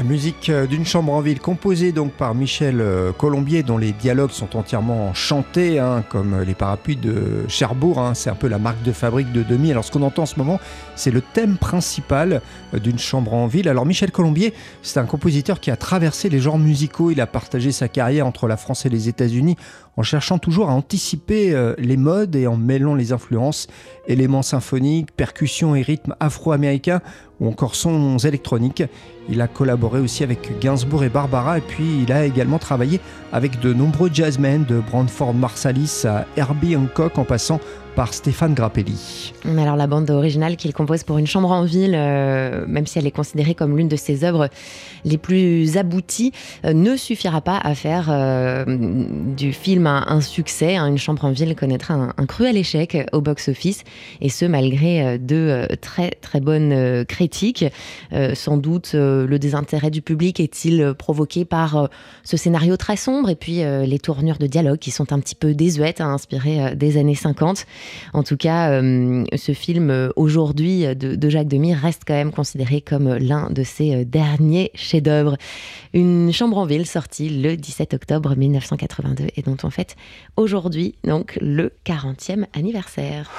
Musique 0.04 0.50
euh, 0.50 0.66
d'une 0.66 0.86
chambre 0.86 1.14
en 1.14 1.22
ville 1.22 1.40
composée 1.40 1.92
donc 1.92 2.14
par 2.14 2.34
Michel 2.34 2.82
euh, 2.82 3.12
Colombier 3.12 3.62
dont 3.62 3.78
les 3.78 3.92
dialogues 3.92 4.32
sont 4.32 4.58
entièrement 4.58 5.14
chantés 5.14 5.78
hein, 5.78 6.04
comme 6.10 6.42
les 6.42 6.56
parapluies 6.56 6.96
de 6.96 7.48
Cherbourg, 7.48 8.00
hein. 8.00 8.16
c'est 8.16 8.32
un 8.32 8.36
peu 8.36 8.48
la 8.48 8.58
marque 8.58 8.82
de 8.82 8.94
fabrique 8.94 9.32
de 9.32 9.44
Demi. 9.44 9.70
Alors 9.70 9.84
ce 9.84 9.92
qu'on 9.92 10.02
entend 10.02 10.24
en 10.24 10.26
ce 10.26 10.40
moment 10.40 10.60
c'est 10.96 11.12
le 11.12 11.22
thème 11.22 11.58
principal 11.58 12.42
euh, 12.74 12.80
d'une 12.80 12.98
chambre 12.98 13.34
en 13.34 13.46
ville. 13.46 13.70
Alors 13.70 13.86
Michel 13.86 14.12
Colombier 14.12 14.54
c'est 14.82 15.00
un 15.00 15.06
compositeur 15.06 15.60
qui 15.60 15.70
a 15.70 15.76
traversé 15.76 16.30
les 16.30 16.40
genres 16.40 16.58
musicaux, 16.58 17.12
il 17.12 17.22
a 17.22 17.28
partagé 17.28 17.72
sa 17.72 17.88
carrière 17.88 18.26
entre 18.26 18.48
la 18.48 18.58
France 18.58 18.88
et 18.88 18.90
les 18.90 19.08
États-Unis 19.08 19.56
en 20.02 20.04
cherchant 20.04 20.40
toujours 20.40 20.72
à 20.72 20.74
anticiper 20.74 21.56
les 21.78 21.96
modes 21.96 22.36
et 22.36 22.48
en 22.48 22.58
mêlant 22.58 22.96
les 22.96 23.14
influences, 23.14 23.68
éléments 24.08 24.42
symphoniques, 24.42 25.12
percussions 25.16 25.76
et 25.76 25.84
rythmes 25.84 26.16
afro-américains 26.20 27.02
ou 27.40 27.48
encore 27.48 27.76
sons 27.76 28.18
électroniques. 28.18 28.82
Il 29.30 29.42
a 29.42 29.48
collaboré 29.48 30.00
aussi 30.00 30.24
avec 30.24 30.60
Gainsbourg 30.60 31.04
et 31.04 31.10
Barbara 31.10 31.60
et 31.60 31.62
puis 31.62 32.02
il 32.02 32.12
a 32.12 32.26
également 32.26 32.58
travaillé 32.58 33.00
avec 33.32 33.60
de 33.60 33.74
nombreux 33.74 34.10
jazzmen 34.12 34.66
de 34.66 34.80
Brandford 34.80 35.36
Marsalis 35.36 36.02
à 36.06 36.26
Herbie 36.36 36.76
Hancock 36.76 37.20
en 37.20 37.24
passant 37.24 37.60
par 37.96 38.14
Stéphane 38.14 38.54
Grappelli. 38.54 39.34
Alors 39.46 39.76
la 39.76 39.88
bande 39.88 40.10
originale 40.10 40.56
qu'il 40.56 40.74
compose 40.74 41.04
pour 41.04 41.18
une 41.18 41.28
chambre 41.28 41.52
en 41.52 41.64
ville, 41.64 41.94
euh, 41.96 42.66
même 42.68 42.86
si 42.86 43.00
elle 43.00 43.08
est 43.08 43.12
considérée 43.12 43.56
comme 43.56 43.78
l'une 43.78 43.88
de 43.88 43.96
ses 43.96 44.24
œuvres 44.24 44.50
les 45.04 45.18
plus 45.18 45.78
abouties, 45.78 46.32
euh, 46.66 46.74
ne 46.74 46.96
suffira 46.96 47.42
pas 47.42 47.58
à 47.58 47.76
faire 47.76 48.08
euh, 48.10 48.66
du 48.68 49.54
film 49.54 49.88
un, 49.88 50.22
succès. 50.22 50.76
Hein. 50.76 50.88
Une 50.88 50.98
chambre 50.98 51.26
en 51.26 51.32
ville 51.32 51.56
connaîtra 51.56 51.94
un, 51.94 52.26
cruel 52.26 52.58
échec 52.58 52.98
au 53.12 53.22
box-office, 53.22 53.84
et 54.22 54.30
ce 54.30 54.46
malgré 54.46 55.18
de 55.18 55.68
très 55.82 56.12
très 56.12 56.40
bonnes 56.40 57.06
critiques. 57.06 57.66
sans 58.34 58.58
doute 58.58 58.92
le 58.94 59.38
désintérêt 59.38 59.90
du 59.90 60.02
public 60.02 60.40
est-il 60.40 60.94
provoqué 60.98 61.46
par 61.46 61.90
ce 62.24 62.38
scénario 62.38 62.78
très 62.78 62.96
sombre 62.96 63.30
et 63.30 63.36
puis 63.36 63.62
les 63.64 64.00
tournures 64.00 64.38
de 64.38 64.48
dialogue 64.48 64.80
qui 64.80 64.92
sont 64.92 65.12
un 65.12 65.20
petit 65.20 65.36
peu 65.36 65.54
désuètes, 65.54 66.02
hein, 66.02 66.14
inspirées 66.14 66.76
des 66.76 66.98
années 66.98 67.16
50. 67.16 67.66
En 68.14 68.24
tout 68.24 68.38
cas, 68.38 68.72
euh, 68.72 69.24
ce 69.36 69.54
film 69.54 69.90
euh, 69.90 70.10
aujourd'hui 70.16 70.84
de, 70.96 71.30
Jacques 71.30 71.48
Demy 71.48 71.74
reste 71.74 72.04
quand 72.06 72.14
même 72.14 72.32
considéré 72.32 72.82
comme 72.82 73.16
l'un 73.16 73.50
de 73.50 73.64
ses 73.64 73.96
euh, 73.96 74.04
derniers 74.06 74.72
chefs-d'œuvre. 74.76 75.38
Une 75.94 76.32
chambre 76.34 76.58
en 76.58 76.66
ville 76.66 76.86
sortie 76.86 77.30
le 77.30 77.56
17 77.56 77.94
octobre 77.94 78.36
1982 78.36 79.28
et 79.36 79.42
dont 79.42 79.58
on 79.64 79.70
fête 79.70 79.96
aujourd'hui 80.38 80.96
donc 81.04 81.38
le 81.42 81.72
40e 81.86 82.46
anniversaire. 82.54 83.30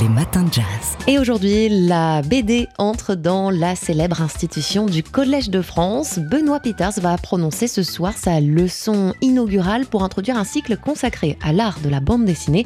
Les 0.00 0.08
matins 0.08 0.44
de 0.44 0.52
jazz. 0.52 0.64
Et 1.06 1.18
aujourd'hui, 1.18 1.68
la 1.68 2.22
BD 2.22 2.66
entre 2.78 3.14
dans 3.14 3.50
la 3.50 3.74
célèbre 3.76 4.22
institution 4.22 4.86
du 4.86 5.02
Collège 5.02 5.50
de 5.50 5.60
France. 5.60 6.18
Benoît 6.18 6.60
Peters 6.60 6.98
va 7.02 7.18
prononcer 7.18 7.68
ce 7.68 7.82
soir 7.82 8.14
sa 8.16 8.40
leçon 8.40 9.12
inaugurale 9.20 9.84
pour 9.84 10.02
introduire 10.02 10.38
un 10.38 10.44
cycle 10.44 10.78
consacré 10.78 11.36
à 11.42 11.52
l'art 11.52 11.80
de 11.80 11.90
la 11.90 12.00
bande 12.00 12.24
dessinée 12.24 12.64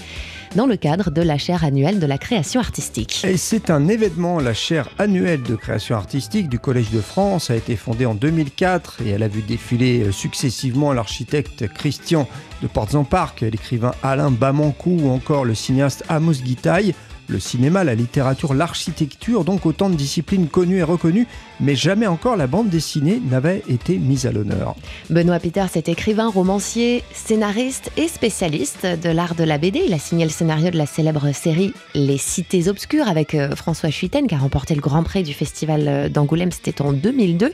dans 0.57 0.67
le 0.67 0.77
cadre 0.77 1.11
de 1.11 1.21
la 1.21 1.37
chaire 1.37 1.65
annuelle 1.65 2.01
de 2.01 2.07
la 2.07 2.17
création 2.17 2.61
artistique. 2.61 3.27
C'est 3.37 3.69
un 3.69 3.89
événement, 3.89 4.41
la 4.41 4.55
chaire 4.55 4.89
annuelle 4.99 5.43
de 5.43 5.55
création 5.55 5.97
artistique 5.97 6.49
du 6.49 6.59
Collège 6.59 6.91
de 6.91 7.03
France 7.03 7.51
a 7.51 7.57
été 7.57 7.77
fondée 7.77 8.07
en 8.07 8.15
2004 8.15 9.03
et 9.05 9.11
elle 9.11 9.23
a 9.23 9.29
vu 9.29 9.43
défiler 9.43 10.01
euh, 10.01 10.13
successivement 10.13 10.95
l'architecte 10.95 11.69
Christian 11.69 12.27
de 12.63 12.69
Portes-en-Parc, 12.69 13.43
l'écrivain 13.43 13.93
Alain 14.03 14.31
Bamancou 14.31 14.99
ou 15.03 15.11
encore 15.11 15.45
le 15.45 15.55
cinéaste 15.55 16.05
Amos 16.09 16.41
Guitaille 16.43 16.95
le 17.29 17.41
cinéma, 17.41 17.85
la 17.85 17.95
littérature, 17.95 18.55
l'architecture, 18.55 19.45
donc 19.45 19.67
autant 19.67 19.91
de 19.91 19.97
disciplines 19.97 20.49
connues 20.49 20.79
et 20.79 20.83
reconnues, 20.83 21.27
mais 21.61 21.75
jamais 21.75 22.07
encore 22.07 22.37
la 22.37 22.47
bande 22.47 22.69
dessinée 22.69 23.21
n'avait 23.31 23.63
été 23.69 23.99
mise 23.99 24.27
à 24.27 24.33
l'honneur. 24.33 24.75
Benoît 25.11 25.39
Peters 25.39 25.77
est 25.77 25.89
écrivain, 25.89 26.29
romancier, 26.29 27.03
scénariste 27.13 27.91
et 27.97 28.09
spécialiste 28.09 28.87
de 28.87 29.11
l'art 29.11 29.35
de 29.35 29.45
la 29.45 29.59
BD. 29.59 29.83
Il 29.87 29.95
a 29.95 29.99
signé 29.99 30.25
le 30.25 30.31
scénario 30.31 30.71
de 30.71 30.77
la 30.77 30.87
célèbre 30.87 31.33
série 31.33 31.73
Les 31.95 32.19
Cités 32.19 32.69
Obscures 32.69 33.09
avec 33.09 33.35
euh, 33.35 33.55
François 33.57 33.91
Chuiten 33.91 34.27
qui 34.27 34.35
a 34.35 34.39
remporté 34.39 34.75
le 34.75 34.81
Grand 34.81 35.03
Prix 35.03 35.23
du 35.23 35.33
Festival 35.33 35.85
euh, 35.87 36.09
d'Angoulême, 36.09 36.51
c'était 36.53 36.83
en 36.83 36.93
2002. 36.93 37.53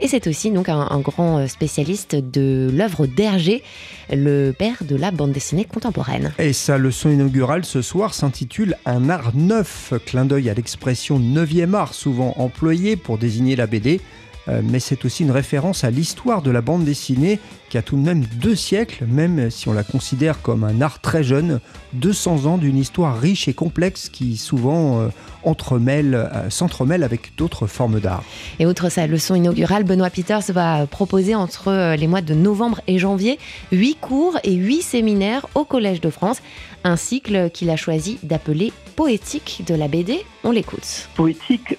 Et 0.00 0.08
c'est 0.08 0.26
aussi 0.26 0.50
donc 0.50 0.68
un, 0.68 0.86
un 0.90 1.00
grand 1.00 1.38
euh, 1.38 1.46
spécialiste 1.46 2.14
de 2.14 2.70
l'œuvre 2.72 3.06
d'Hergé, 3.06 3.62
le 4.10 4.52
père 4.52 4.76
de 4.82 4.96
la 4.96 5.10
bande 5.10 5.32
dessinée 5.32 5.64
contemporaine. 5.64 6.32
Et 6.38 6.52
sa 6.52 6.78
leçon 6.78 7.10
inaugurale 7.10 7.64
ce 7.64 7.82
soir 7.82 8.14
s'intitule 8.14 8.76
Un 8.84 9.08
art 9.08 9.32
neuf, 9.34 9.92
clin 10.06 10.24
d'œil 10.24 10.50
à 10.50 10.54
l'expression 10.54 11.18
9e 11.18 11.74
art 11.74 11.94
souvent 11.94 12.34
employée 12.38 12.96
pour 12.96 13.18
désigner 13.18 13.39
la 13.56 13.66
BD, 13.66 14.00
euh, 14.48 14.60
mais 14.64 14.80
c'est 14.80 15.04
aussi 15.04 15.22
une 15.22 15.30
référence 15.30 15.84
à 15.84 15.90
l'histoire 15.90 16.42
de 16.42 16.50
la 16.50 16.60
bande 16.60 16.84
dessinée 16.84 17.38
qui 17.70 17.78
a 17.78 17.82
tout 17.82 17.96
de 17.96 18.02
même 18.02 18.24
deux 18.42 18.56
siècles, 18.56 19.06
même 19.06 19.48
si 19.48 19.68
on 19.68 19.72
la 19.72 19.84
considère 19.84 20.42
comme 20.42 20.64
un 20.64 20.80
art 20.82 21.00
très 21.00 21.22
jeune, 21.22 21.60
200 21.94 22.46
ans 22.46 22.58
d'une 22.58 22.76
histoire 22.76 23.18
riche 23.18 23.48
et 23.48 23.54
complexe 23.54 24.08
qui 24.08 24.36
souvent 24.36 25.00
euh, 25.00 25.08
entremêle, 25.44 26.14
euh, 26.14 26.50
s'entremêle 26.50 27.04
avec 27.04 27.36
d'autres 27.36 27.66
formes 27.66 28.00
d'art. 28.00 28.24
Et 28.58 28.66
outre 28.66 28.90
sa 28.90 29.06
leçon 29.06 29.36
inaugurale, 29.36 29.84
Benoît 29.84 30.10
Peters 30.10 30.52
va 30.52 30.86
proposer 30.86 31.34
entre 31.34 31.94
les 31.94 32.06
mois 32.08 32.22
de 32.22 32.34
novembre 32.34 32.80
et 32.88 32.98
janvier 32.98 33.38
huit 33.70 33.96
cours 34.00 34.38
et 34.42 34.54
huit 34.54 34.82
séminaires 34.82 35.46
au 35.54 35.64
Collège 35.64 36.00
de 36.00 36.10
France, 36.10 36.42
un 36.82 36.96
cycle 36.96 37.50
qu'il 37.50 37.70
a 37.70 37.76
choisi 37.76 38.18
d'appeler 38.22 38.72
poétique 38.96 39.62
de 39.66 39.74
la 39.74 39.86
BD. 39.86 40.24
On 40.44 40.50
l'écoute. 40.50 41.08
Poétique, 41.14 41.76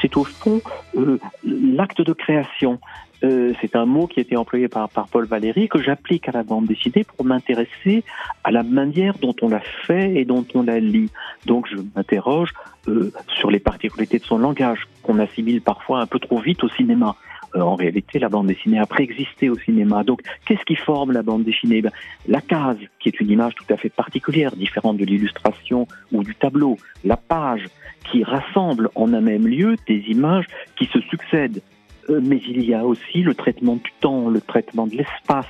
c'est 0.00 0.16
au 0.16 0.24
fond 0.24 0.60
l'acte 1.44 2.00
de 2.00 2.12
création. 2.12 2.78
Euh, 3.24 3.52
c'est 3.60 3.76
un 3.76 3.86
mot 3.86 4.06
qui 4.06 4.20
a 4.20 4.22
été 4.22 4.36
employé 4.36 4.68
par, 4.68 4.88
par 4.88 5.08
Paul 5.08 5.24
Valéry 5.24 5.68
que 5.68 5.80
j'applique 5.80 6.28
à 6.28 6.32
la 6.32 6.42
bande 6.42 6.66
dessinée 6.66 7.04
pour 7.04 7.24
m'intéresser 7.24 8.04
à 8.44 8.50
la 8.50 8.62
manière 8.62 9.16
dont 9.18 9.34
on 9.42 9.48
la 9.48 9.60
fait 9.86 10.14
et 10.16 10.24
dont 10.24 10.44
on 10.54 10.62
la 10.62 10.80
lit. 10.80 11.10
Donc 11.46 11.66
je 11.70 11.76
m'interroge 11.94 12.52
euh, 12.88 13.12
sur 13.28 13.50
les 13.50 13.58
particularités 13.58 14.18
de 14.18 14.24
son 14.24 14.38
langage 14.38 14.86
qu'on 15.02 15.18
assimile 15.18 15.62
parfois 15.62 16.00
un 16.00 16.06
peu 16.06 16.18
trop 16.18 16.38
vite 16.38 16.62
au 16.62 16.68
cinéma. 16.68 17.16
Euh, 17.54 17.60
en 17.60 17.74
réalité, 17.74 18.18
la 18.18 18.28
bande 18.28 18.48
dessinée 18.48 18.78
a 18.78 18.86
préexisté 18.86 19.48
au 19.48 19.58
cinéma. 19.58 20.04
Donc, 20.04 20.20
qu'est-ce 20.44 20.64
qui 20.64 20.76
forme 20.76 21.12
la 21.12 21.22
bande 21.22 21.44
dessinée? 21.44 21.80
Ben, 21.80 21.92
La 22.26 22.40
case, 22.40 22.78
qui 23.00 23.08
est 23.08 23.20
une 23.20 23.30
image 23.30 23.54
tout 23.54 23.72
à 23.72 23.76
fait 23.76 23.88
particulière, 23.88 24.54
différente 24.56 24.96
de 24.96 25.04
l'illustration 25.04 25.86
ou 26.12 26.22
du 26.22 26.34
tableau. 26.34 26.76
La 27.04 27.16
page, 27.16 27.68
qui 28.10 28.24
rassemble 28.24 28.90
en 28.94 29.12
un 29.12 29.20
même 29.20 29.46
lieu 29.46 29.76
des 29.88 30.04
images 30.08 30.46
qui 30.76 30.86
se 30.86 31.00
succèdent. 31.00 31.62
Euh, 32.08 32.20
mais 32.22 32.40
il 32.48 32.64
y 32.64 32.74
a 32.74 32.84
aussi 32.84 33.22
le 33.22 33.34
traitement 33.34 33.76
du 33.76 33.92
temps, 34.00 34.28
le 34.28 34.40
traitement 34.40 34.86
de 34.86 34.96
l'espace, 34.96 35.46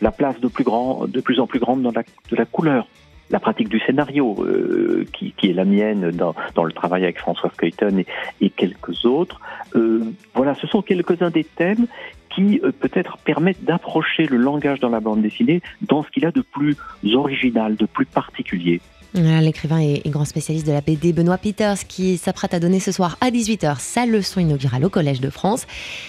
la 0.00 0.10
place 0.10 0.38
de 0.40 0.48
plus, 0.48 0.64
grand, 0.64 1.06
de 1.06 1.20
plus 1.20 1.40
en 1.40 1.46
plus 1.46 1.58
grande 1.58 1.82
dans 1.82 1.92
la, 1.92 2.02
de 2.02 2.36
la 2.36 2.44
couleur, 2.44 2.86
la 3.30 3.40
pratique 3.40 3.68
du 3.68 3.80
scénario, 3.80 4.36
euh, 4.40 5.04
qui, 5.12 5.32
qui, 5.32 5.50
est 5.50 5.54
la 5.54 5.64
mienne 5.64 6.10
dans, 6.10 6.34
dans, 6.54 6.64
le 6.64 6.72
travail 6.72 7.04
avec 7.04 7.18
François 7.18 7.50
Skeuten 7.50 8.04
et, 8.40 8.50
quelques 8.50 9.04
autres. 9.04 9.40
Euh, 9.74 10.04
voilà, 10.34 10.54
ce 10.54 10.66
sont 10.66 10.82
quelques-uns 10.82 11.30
des 11.30 11.44
thèmes 11.44 11.86
qui 12.30 12.60
peut-être 12.80 13.16
permettent 13.18 13.64
d'approcher 13.64 14.26
le 14.26 14.36
langage 14.36 14.78
dans 14.78 14.90
la 14.90 15.00
bande 15.00 15.22
dessinée 15.22 15.62
dans 15.80 16.02
ce 16.02 16.10
qu'il 16.10 16.26
a 16.26 16.30
de 16.30 16.42
plus 16.42 16.76
original, 17.14 17.76
de 17.76 17.86
plus 17.86 18.04
particulier. 18.04 18.82
L'écrivain 19.16 19.80
et 19.80 20.02
grand 20.06 20.26
spécialiste 20.26 20.66
de 20.66 20.72
la 20.72 20.82
BD 20.82 21.14
Benoît 21.14 21.38
Peters 21.38 21.86
qui 21.86 22.18
s'apprête 22.18 22.52
à 22.52 22.60
donner 22.60 22.80
ce 22.80 22.92
soir 22.92 23.16
à 23.22 23.30
18h 23.30 23.80
sa 23.80 24.04
leçon 24.04 24.40
inaugurale 24.40 24.84
au 24.84 24.90
Collège 24.90 25.22
de 25.22 25.30
France. 25.30 25.62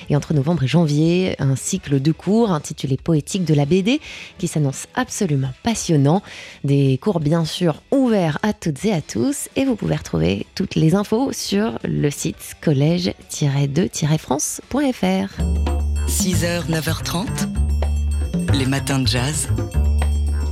Et 0.10 0.18
entre 0.18 0.34
novembre 0.34 0.64
et 0.64 0.68
janvier, 0.68 1.38
un 1.40 1.56
cycle 1.56 2.02
de 2.02 2.12
cours 2.12 2.52
intitulé 2.52 2.98
Poétique 2.98 3.46
de 3.46 3.54
la 3.54 3.66
BD 3.66 4.02
qui 4.38 4.50
s'annonce 4.50 4.88
absolument 4.94 5.54
passionnant. 5.64 6.22
Des 6.66 6.98
cours 6.98 7.22
bien 7.22 7.46
sûr 7.46 7.82
ouverts 7.92 8.40
à 8.44 8.52
toutes 8.52 8.84
et 8.84 8.92
à 8.92 9.00
tous. 9.00 9.48
Et 9.56 9.64
vous 9.64 9.78
pouvez 9.78 9.96
retrouver 9.96 10.46
toutes 10.54 10.76
les 10.76 10.94
infos 10.94 11.32
sur 11.32 11.80
le 11.86 12.10
site 12.10 12.58
collège-2-france.fr. 12.62 15.30
6h, 16.10 16.68
9h30, 16.70 17.28
les 18.54 18.66
matins 18.66 19.00
de 19.00 19.08
jazz. 19.08 19.48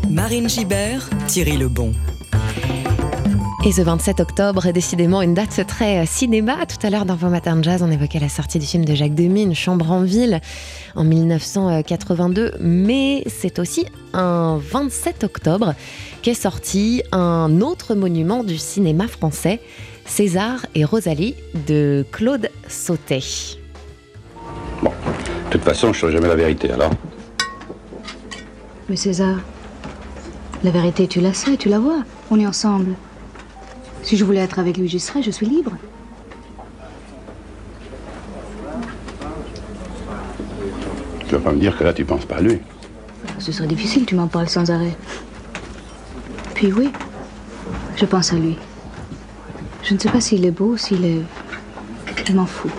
Marine 0.10 0.48
Gibert, 0.48 1.10
Thierry 1.28 1.58
Lebon. 1.58 1.92
Et 3.68 3.72
ce 3.72 3.82
27 3.82 4.20
octobre 4.20 4.68
est 4.68 4.74
décidément 4.74 5.24
une 5.24 5.34
date 5.34 5.66
très 5.66 5.98
euh, 5.98 6.06
cinéma. 6.06 6.68
Tout 6.68 6.86
à 6.86 6.92
l'heure, 6.92 7.04
dans 7.04 7.16
Vos 7.16 7.30
Matins 7.30 7.56
de 7.56 7.64
Jazz, 7.64 7.82
on 7.82 7.90
évoquait 7.90 8.20
la 8.20 8.30
sortie 8.30 8.60
du 8.60 8.66
film 8.68 8.86
de 8.86 8.94
Jacques 8.94 9.16
Demy, 9.16 9.42
Une 9.42 9.56
chambre 9.56 9.92
en 9.92 10.04
ville, 10.04 10.40
en 10.94 11.04
1982. 11.04 12.52
Mais 12.60 13.24
c'est 13.26 13.58
aussi 13.58 13.88
un 14.14 14.60
27 14.62 15.24
octobre 15.24 15.74
qu'est 16.22 16.36
sorti 16.36 17.02
un 17.12 17.60
autre 17.62 17.96
monument 17.96 18.44
du 18.44 18.60
cinéma 18.60 19.08
français, 19.08 19.60
César 20.06 20.68
et 20.76 20.86
Rosalie, 20.86 21.34
de 21.68 22.06
Claude 22.12 22.52
Sautet. 22.68 23.24
Bon, 24.84 24.92
de 24.92 25.50
toute 25.50 25.64
façon, 25.64 25.92
je 25.92 26.06
ne 26.06 26.12
jamais 26.12 26.28
la 26.28 26.36
vérité, 26.36 26.70
alors 26.70 26.92
Mais 28.90 28.96
César, 28.96 29.38
la 30.64 30.70
vérité, 30.70 31.08
tu 31.08 31.20
la 31.20 31.34
sais, 31.34 31.58
tu 31.58 31.68
la 31.68 31.80
vois. 31.80 32.04
On 32.30 32.40
est 32.40 32.46
ensemble. 32.46 32.96
Si 34.06 34.18
je 34.18 34.24
voulais 34.24 34.42
être 34.42 34.60
avec 34.60 34.78
lui, 34.78 34.88
j'y 34.88 35.00
serais, 35.00 35.24
je 35.24 35.32
suis 35.32 35.48
libre. 35.48 35.72
Tu 41.28 41.34
vas 41.34 41.40
pas 41.40 41.52
me 41.52 41.60
dire 41.60 41.76
que 41.76 41.84
là, 41.84 41.92
tu 41.92 42.06
penses 42.06 42.24
pas 42.26 42.36
à 42.36 42.42
lui 42.42 42.60
Ce 43.40 43.52
serait 43.52 43.66
difficile, 43.66 44.06
tu 44.06 44.14
m'en 44.14 44.28
parles 44.28 44.48
sans 44.48 44.70
arrêt. 44.70 44.96
Puis 46.54 46.72
oui, 46.72 46.92
je 47.96 48.06
pense 48.06 48.32
à 48.32 48.36
lui. 48.36 48.58
Je 49.82 49.96
ne 49.96 50.00
sais 50.00 50.10
pas 50.10 50.22
s'il 50.22 50.46
est 50.46 50.52
beau, 50.52 50.78
s'il 50.78 51.04
est... 51.04 51.22
Je 52.28 52.34
m'en 52.34 52.46
fous. 52.46 52.70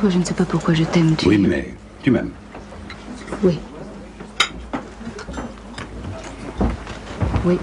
Toi, 0.00 0.08
je 0.08 0.16
ne 0.16 0.24
sais 0.24 0.34
pas 0.34 0.46
pourquoi 0.46 0.72
je 0.72 0.84
t'aime, 0.84 1.16
tu... 1.16 1.28
Oui, 1.28 1.36
mais 1.36 1.74
tu 2.02 2.10
m'aimes. 2.10 2.30
Oui. 3.42 3.58
Oui. 7.44 7.58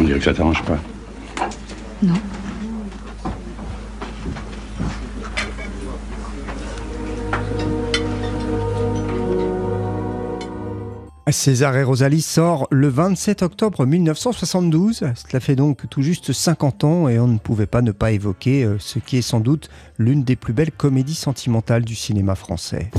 On 0.00 0.04
dirait 0.04 0.18
que 0.18 0.24
ça 0.24 0.34
t'arrange 0.34 0.62
pas. 0.62 0.78
Non. 2.02 2.14
César 11.32 11.76
et 11.76 11.82
Rosalie 11.82 12.22
sort 12.22 12.66
le 12.70 12.88
27 12.88 13.42
octobre 13.42 13.84
1972. 13.84 15.04
Cela 15.14 15.40
fait 15.40 15.56
donc 15.56 15.88
tout 15.90 16.02
juste 16.02 16.32
50 16.32 16.84
ans 16.84 17.08
et 17.08 17.18
on 17.18 17.28
ne 17.28 17.38
pouvait 17.38 17.66
pas 17.66 17.82
ne 17.82 17.92
pas 17.92 18.12
évoquer 18.12 18.64
euh, 18.64 18.76
ce 18.78 18.98
qui 18.98 19.18
est 19.18 19.22
sans 19.22 19.40
doute 19.40 19.68
l'une 19.98 20.24
des 20.24 20.36
plus 20.36 20.52
belles 20.52 20.72
comédies 20.72 21.14
sentimentales 21.14 21.84
du 21.84 21.94
cinéma 21.94 22.34
français. 22.34 22.90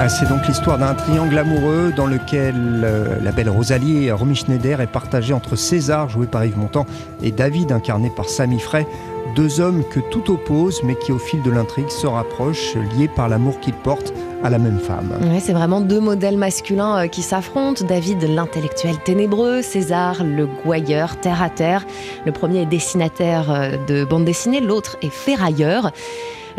Ah, 0.00 0.08
c'est 0.08 0.28
donc 0.28 0.46
l'histoire 0.46 0.78
d'un 0.78 0.94
triangle 0.94 1.36
amoureux 1.36 1.92
dans 1.94 2.06
lequel 2.06 2.54
euh, 2.84 3.16
la 3.20 3.32
belle 3.32 3.50
Rosalie 3.50 4.04
et 4.04 4.12
Romy 4.12 4.36
Schneider 4.36 4.80
est 4.80 4.86
partagée 4.86 5.34
entre 5.34 5.56
César, 5.56 6.08
joué 6.08 6.28
par 6.28 6.44
Yves 6.44 6.56
Montand, 6.56 6.86
et 7.20 7.32
David, 7.32 7.72
incarné 7.72 8.08
par 8.14 8.28
Samy 8.28 8.60
Frey, 8.60 8.86
deux 9.34 9.60
hommes 9.60 9.82
que 9.90 9.98
tout 9.98 10.30
oppose, 10.30 10.82
mais 10.84 10.94
qui 10.94 11.10
au 11.10 11.18
fil 11.18 11.42
de 11.42 11.50
l'intrigue 11.50 11.88
se 11.88 12.06
rapprochent, 12.06 12.76
liés 12.96 13.08
par 13.08 13.28
l'amour 13.28 13.58
qu'ils 13.58 13.74
portent 13.74 14.12
à 14.44 14.50
la 14.50 14.58
même 14.58 14.78
femme. 14.78 15.18
C'est 15.40 15.52
vraiment 15.52 15.80
deux 15.80 16.00
modèles 16.00 16.38
masculins 16.38 17.04
euh, 17.04 17.06
qui 17.08 17.22
s'affrontent. 17.22 17.84
David, 17.84 18.22
l'intellectuel 18.22 18.98
ténébreux, 18.98 19.62
César, 19.62 20.22
le 20.22 20.46
gouailleur, 20.46 21.16
terre 21.16 21.42
à 21.42 21.50
terre. 21.50 21.84
Le 22.24 22.30
premier 22.30 22.62
est 22.62 22.66
dessinateur 22.66 23.46
de 23.88 24.04
bande 24.04 24.24
dessinée, 24.24 24.60
l'autre 24.60 24.96
est 25.02 25.10
ferrailleur. 25.10 25.90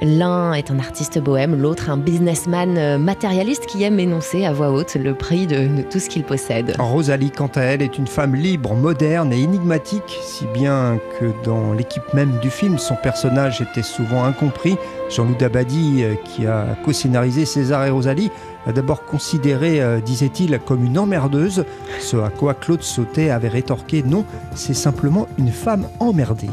L'un 0.01 0.53
est 0.53 0.71
un 0.71 0.79
artiste 0.79 1.19
bohème, 1.19 1.55
l'autre 1.55 1.89
un 1.89 1.97
businessman 1.97 2.77
euh, 2.77 2.97
matérialiste 2.97 3.65
qui 3.65 3.83
aime 3.83 3.99
énoncer 3.99 4.45
à 4.45 4.53
voix 4.53 4.71
haute 4.71 4.95
le 4.95 5.13
prix 5.13 5.45
de, 5.45 5.81
tout 5.91 5.99
ce 5.99 6.07
qu'il 6.07 6.23
possède. 6.23 6.75
Rosalie, 6.79 7.31
quant 7.31 7.51
à 7.55 7.61
elle, 7.61 7.81
est 7.81 7.97
une 7.97 8.07
femme 8.07 8.33
libre, 8.33 8.75
moderne 8.75 9.33
et 9.33 9.41
énigmatique, 9.41 10.19
si 10.21 10.45
bien 10.53 10.99
que 11.19 11.25
dans 11.43 11.73
l'équipe 11.73 12.13
même 12.13 12.39
du 12.41 12.49
film, 12.49 12.77
son 12.77 12.95
personnage 12.95 13.61
était 13.61 13.83
souvent 13.83 14.23
incompris. 14.23 14.77
Jean-Loup 15.09 15.35
Dabadi, 15.35 16.03
euh, 16.03 16.15
qui 16.23 16.45
a 16.45 16.77
co-scénarisé 16.85 17.45
César 17.45 17.85
et 17.85 17.89
Rosalie, 17.89 18.31
a 18.67 18.71
d'abord 18.71 19.03
considéré, 19.05 19.81
euh, 19.81 19.99
disait-il, 19.99 20.59
comme 20.59 20.85
une 20.85 20.99
emmerdeuse, 20.99 21.65
ce 21.99 22.17
à 22.17 22.29
quoi 22.29 22.53
Claude 22.53 22.83
Sautet 22.83 23.29
avait 23.29 23.47
rétorqué 23.47 24.03
non, 24.03 24.25
c'est 24.55 24.73
simplement 24.73 25.27
une 25.37 25.51
femme 25.51 25.87
emmerdée. 25.99 26.49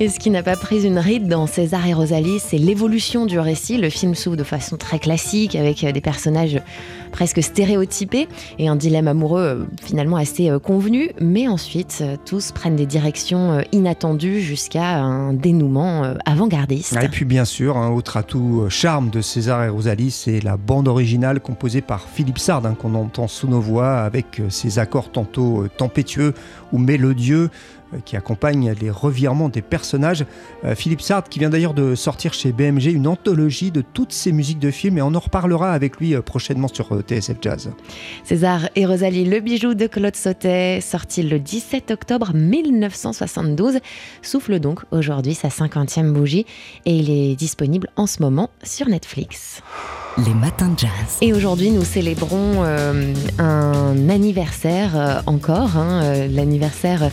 Et 0.00 0.08
ce 0.08 0.18
qui 0.18 0.30
n'a 0.30 0.42
pas 0.42 0.56
pris 0.56 0.84
une 0.84 0.98
ride 0.98 1.28
dans 1.28 1.46
César 1.46 1.86
et 1.86 1.94
Rosalie, 1.94 2.40
c'est 2.40 2.58
l'évolution 2.58 3.26
du 3.26 3.38
récit. 3.38 3.78
Le 3.78 3.90
film 3.90 4.16
s'ouvre 4.16 4.36
de 4.36 4.42
façon 4.42 4.76
très 4.76 4.98
classique, 4.98 5.54
avec 5.54 5.84
euh, 5.84 5.92
des 5.92 6.00
personnages 6.00 6.60
presque 7.12 7.40
stéréotypés 7.40 8.26
et 8.58 8.66
un 8.66 8.74
dilemme 8.74 9.06
amoureux 9.06 9.40
euh, 9.40 9.64
finalement 9.80 10.16
assez 10.16 10.50
euh, 10.50 10.58
convenu. 10.58 11.12
Mais 11.20 11.46
ensuite, 11.46 12.02
tous 12.26 12.50
prennent 12.50 12.74
des 12.74 12.86
directions 12.86 13.62
inattendues 13.70 14.40
jusqu'à 14.40 14.96
un 14.96 15.32
dénouement 15.32 16.12
avant-gardiste. 16.26 16.98
Et 17.00 17.08
puis 17.08 17.24
bien 17.24 17.44
sûr, 17.44 17.76
un 17.76 17.90
autre 17.90 18.16
atout 18.16 18.66
charme 18.70 19.10
de 19.10 19.20
César 19.20 19.62
et 19.62 19.68
Rosalie, 19.68 20.10
c'est 20.10 20.40
la 20.40 20.56
bande 20.56 20.88
originale 20.88 21.38
composée 21.38 21.82
par 21.82 22.08
Philippe 22.08 22.38
Sard, 22.38 22.62
qu'on 22.76 22.96
entend 22.96 23.28
sous 23.28 23.46
nos 23.46 23.60
voix, 23.60 23.98
avec 23.98 24.42
ses 24.48 24.80
accords 24.80 25.12
tantôt 25.12 25.66
tempétueux 25.76 26.34
ou 26.72 26.78
mélodieux, 26.78 27.50
qui 28.04 28.16
accompagnent 28.16 28.72
les 28.80 28.90
revirements 28.90 29.48
des 29.48 29.62
personnages. 29.62 30.24
Euh, 30.64 30.74
Philippe 30.74 31.00
Sard, 31.00 31.24
qui 31.24 31.38
vient 31.38 31.50
d'ailleurs 31.50 31.74
de 31.74 31.94
sortir 31.94 32.32
chez 32.32 32.52
BMG 32.52 32.86
une 32.86 33.06
anthologie 33.06 33.70
de 33.70 33.80
toutes 33.80 34.12
ses 34.12 34.32
musiques 34.32 34.58
de 34.58 34.70
films, 34.70 34.98
et 34.98 35.02
on 35.02 35.14
en 35.14 35.20
reparlera 35.20 35.72
avec 35.72 35.98
lui 35.98 36.14
euh, 36.14 36.22
prochainement 36.22 36.68
sur 36.68 36.92
euh, 36.92 37.02
TSF 37.02 37.36
Jazz. 37.40 37.70
César 38.24 38.68
et 38.76 38.86
Rosalie, 38.86 39.24
le 39.24 39.40
bijou 39.40 39.74
de 39.74 39.86
Claude 39.86 40.16
Sautet, 40.16 40.80
sorti 40.80 41.22
le 41.22 41.38
17 41.38 41.90
octobre 41.90 42.32
1972, 42.34 43.78
souffle 44.22 44.58
donc 44.60 44.80
aujourd'hui 44.90 45.34
sa 45.34 45.48
50e 45.48 46.12
bougie 46.12 46.46
et 46.86 46.96
il 46.96 47.10
est 47.10 47.36
disponible 47.36 47.88
en 47.96 48.06
ce 48.06 48.22
moment 48.22 48.50
sur 48.62 48.88
Netflix. 48.88 49.62
Les 50.16 50.32
matins 50.32 50.68
de 50.68 50.78
jazz. 50.78 51.18
Et 51.22 51.32
aujourd'hui, 51.32 51.72
nous 51.72 51.82
célébrons 51.82 52.62
euh, 52.62 53.12
un 53.40 54.08
anniversaire 54.08 54.96
euh, 54.96 55.20
encore, 55.26 55.76
hein, 55.76 56.04
euh, 56.04 56.28
l'anniversaire 56.28 57.10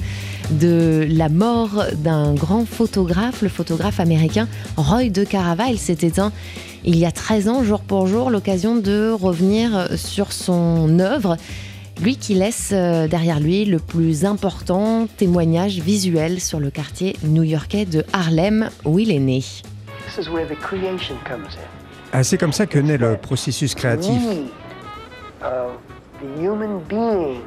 de 0.52 1.08
la 1.10 1.28
mort 1.28 1.84
d'un 1.96 2.36
grand 2.36 2.64
photographe, 2.64 3.42
le 3.42 3.50
photographe 3.50 4.00
américain 4.00 4.48
Roy 4.78 5.10
de 5.10 5.24
Carava. 5.24 5.70
Il 5.70 5.80
s'est 5.80 5.98
éteint 6.02 6.32
il 6.84 6.96
y 6.96 7.08
a 7.08 7.12
13 7.12 7.50
ans, 7.50 7.64
jour 7.64 7.80
pour 7.80 8.06
jour, 8.06 8.30
l'occasion 8.30 8.76
de 8.76 9.12
revenir 9.12 9.88
sur 9.98 10.32
son 10.32 11.00
œuvre. 11.00 11.38
Lui 12.04 12.18
qui 12.18 12.36
laisse 12.36 12.72
derrière 12.72 13.40
lui 13.40 13.66
le 13.66 13.80
plus 13.80 14.26
important 14.26 15.08
témoignage 15.18 15.80
visuel 15.80 16.40
sur 16.40 16.60
le 16.60 16.70
quartier 16.70 17.16
new-yorkais 17.24 17.86
de 17.86 18.04
Harlem 18.14 18.70
où 18.86 19.00
il 19.00 19.12
est 19.12 19.20
né. 19.20 19.44
This 20.06 20.26
is 20.26 20.30
where 20.30 20.48
the 20.48 20.60
creation 20.60 21.16
comes 21.26 21.56
in. 21.56 21.81
Ah, 22.14 22.24
c'est 22.24 22.38
comme 22.38 22.54
ça 22.54 22.66
que 22.66 22.78
naît 22.78 22.98
le 22.98 23.16
processus 23.18 23.74
créatif. 23.74 24.22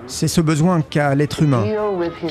C'est 0.06 0.28
ce 0.28 0.40
besoin 0.40 0.82
qu'a 0.82 1.14
l'être 1.14 1.42
humain 1.42 1.64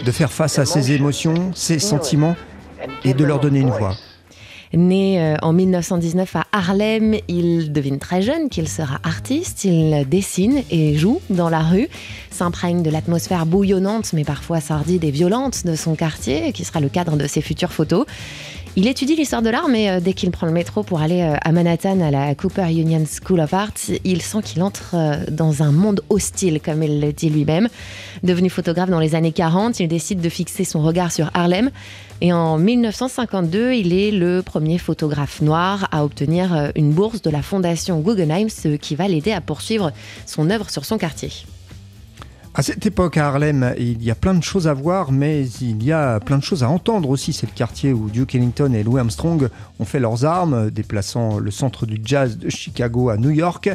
de 0.04 0.12
faire 0.12 0.32
face 0.32 0.60
à 0.60 0.66
ses 0.66 0.92
émotions, 0.92 1.52
ses 1.54 1.80
sentiments 1.80 2.36
and 2.82 2.90
et 3.06 3.14
de 3.14 3.24
leur 3.24 3.40
donner 3.40 3.60
une 3.60 3.70
voice. 3.70 3.80
voix. 3.80 3.96
Né 4.76 5.22
euh, 5.22 5.36
en 5.44 5.54
1919 5.54 6.36
à 6.36 6.46
Harlem, 6.52 7.16
il 7.28 7.72
devine 7.72 8.00
très 8.00 8.24
jeune 8.24 8.50
qu'il 8.50 8.68
sera 8.68 9.00
artiste. 9.04 9.66
Il 9.66 10.10
dessine 10.10 10.64
et 10.72 10.98
joue 10.98 11.22
dans 11.30 11.50
la 11.50 11.60
rue, 11.60 11.88
s'imprègne 12.32 12.82
de 12.82 12.90
l'atmosphère 12.90 13.46
bouillonnante 13.46 14.14
mais 14.14 14.24
parfois 14.24 14.62
sordide 14.62 15.04
et 15.04 15.12
violente 15.12 15.66
de 15.66 15.76
son 15.76 15.96
quartier, 15.96 16.52
qui 16.54 16.66
sera 16.66 16.80
le 16.80 16.90
cadre 16.90 17.18
de 17.18 17.28
ses 17.28 17.42
futures 17.42 17.72
photos. 17.72 18.06
Il 18.76 18.88
étudie 18.88 19.16
l'histoire 19.16 19.44
de 19.44 19.52
l'art, 19.52 19.68
mais 19.70 19.88
euh, 19.88 20.00
dès 20.00 20.14
qu'il 20.14 20.32
prend 20.32 20.48
le 20.48 20.52
métro 20.52 20.82
pour 20.82 21.00
aller 21.00 21.22
euh, 21.22 21.36
à 21.40 21.52
Manhattan 21.52 22.02
à 22.02 22.10
la 22.10 22.34
Cooper 22.34 22.72
Union 22.72 23.04
School 23.06 23.40
of 23.40 23.54
Art, 23.54 23.74
il 24.04 24.24
sent 24.24 24.40
qu'il 24.44 24.64
entre 24.64 24.96
euh, 24.96 25.26
dans 25.30 25.62
un 25.62 25.72
monde 25.72 26.02
hostile, 26.10 26.60
comme 26.60 26.82
il 26.82 27.00
le 27.00 27.14
dit 27.14 27.30
lui-même. 27.30 27.70
Devenu 28.24 28.50
photographe 28.50 28.90
dans 28.90 29.00
les 29.00 29.14
années 29.14 29.32
40, 29.32 29.80
il 29.80 29.88
décide 29.88 30.22
de 30.22 30.30
fixer 30.30 30.64
son 30.64 30.82
regard 30.82 31.12
sur 31.12 31.30
Harlem. 31.36 31.70
Et 32.22 32.34
en 32.34 32.58
1952, 32.58 33.74
il 33.74 33.94
est 33.94 34.10
le 34.10 34.42
premier 34.42 34.80
photographe 34.80 35.42
noir 35.42 35.88
à 35.92 36.04
obtenir 36.04 36.72
une 36.76 36.94
bourse 36.94 37.22
de 37.22 37.30
la 37.30 37.44
fondation 37.44 38.00
Guggenheim, 38.00 38.50
ce 38.50 38.70
qui 38.70 38.96
va 38.96 39.08
l'aider 39.08 39.34
à 39.34 39.42
poursuivre 39.42 39.92
son 40.26 40.50
œuvre 40.50 40.72
sur 40.72 40.84
son 40.84 40.98
quartier. 40.98 41.30
À 42.56 42.62
cette 42.62 42.86
époque 42.86 43.18
à 43.18 43.28
Harlem, 43.28 43.74
il 43.80 44.04
y 44.04 44.12
a 44.12 44.16
plein 44.16 44.36
de 44.36 44.44
choses 44.44 44.68
à 44.68 44.76
voir, 44.76 45.12
mais 45.12 45.48
il 45.60 45.84
y 45.84 45.92
a 45.92 46.20
plein 46.20 46.38
de 46.38 46.44
choses 46.44 46.62
à 46.62 46.70
entendre 46.70 47.10
aussi. 47.10 47.34
C'est 47.34 47.48
le 47.48 47.56
quartier 47.56 47.94
où 47.94 48.12
Duke 48.12 48.36
Ellington 48.36 48.72
et 48.74 48.84
Louis 48.84 49.00
Armstrong 49.00 49.50
ont 49.80 49.86
fait 49.86 50.00
leurs 50.00 50.24
armes, 50.24 50.70
déplaçant 50.70 51.40
le 51.40 51.50
centre 51.50 51.88
du 51.88 52.00
jazz 52.06 52.38
de 52.38 52.50
Chicago 52.50 53.10
à 53.10 53.18
New 53.18 53.32
York. 53.32 53.72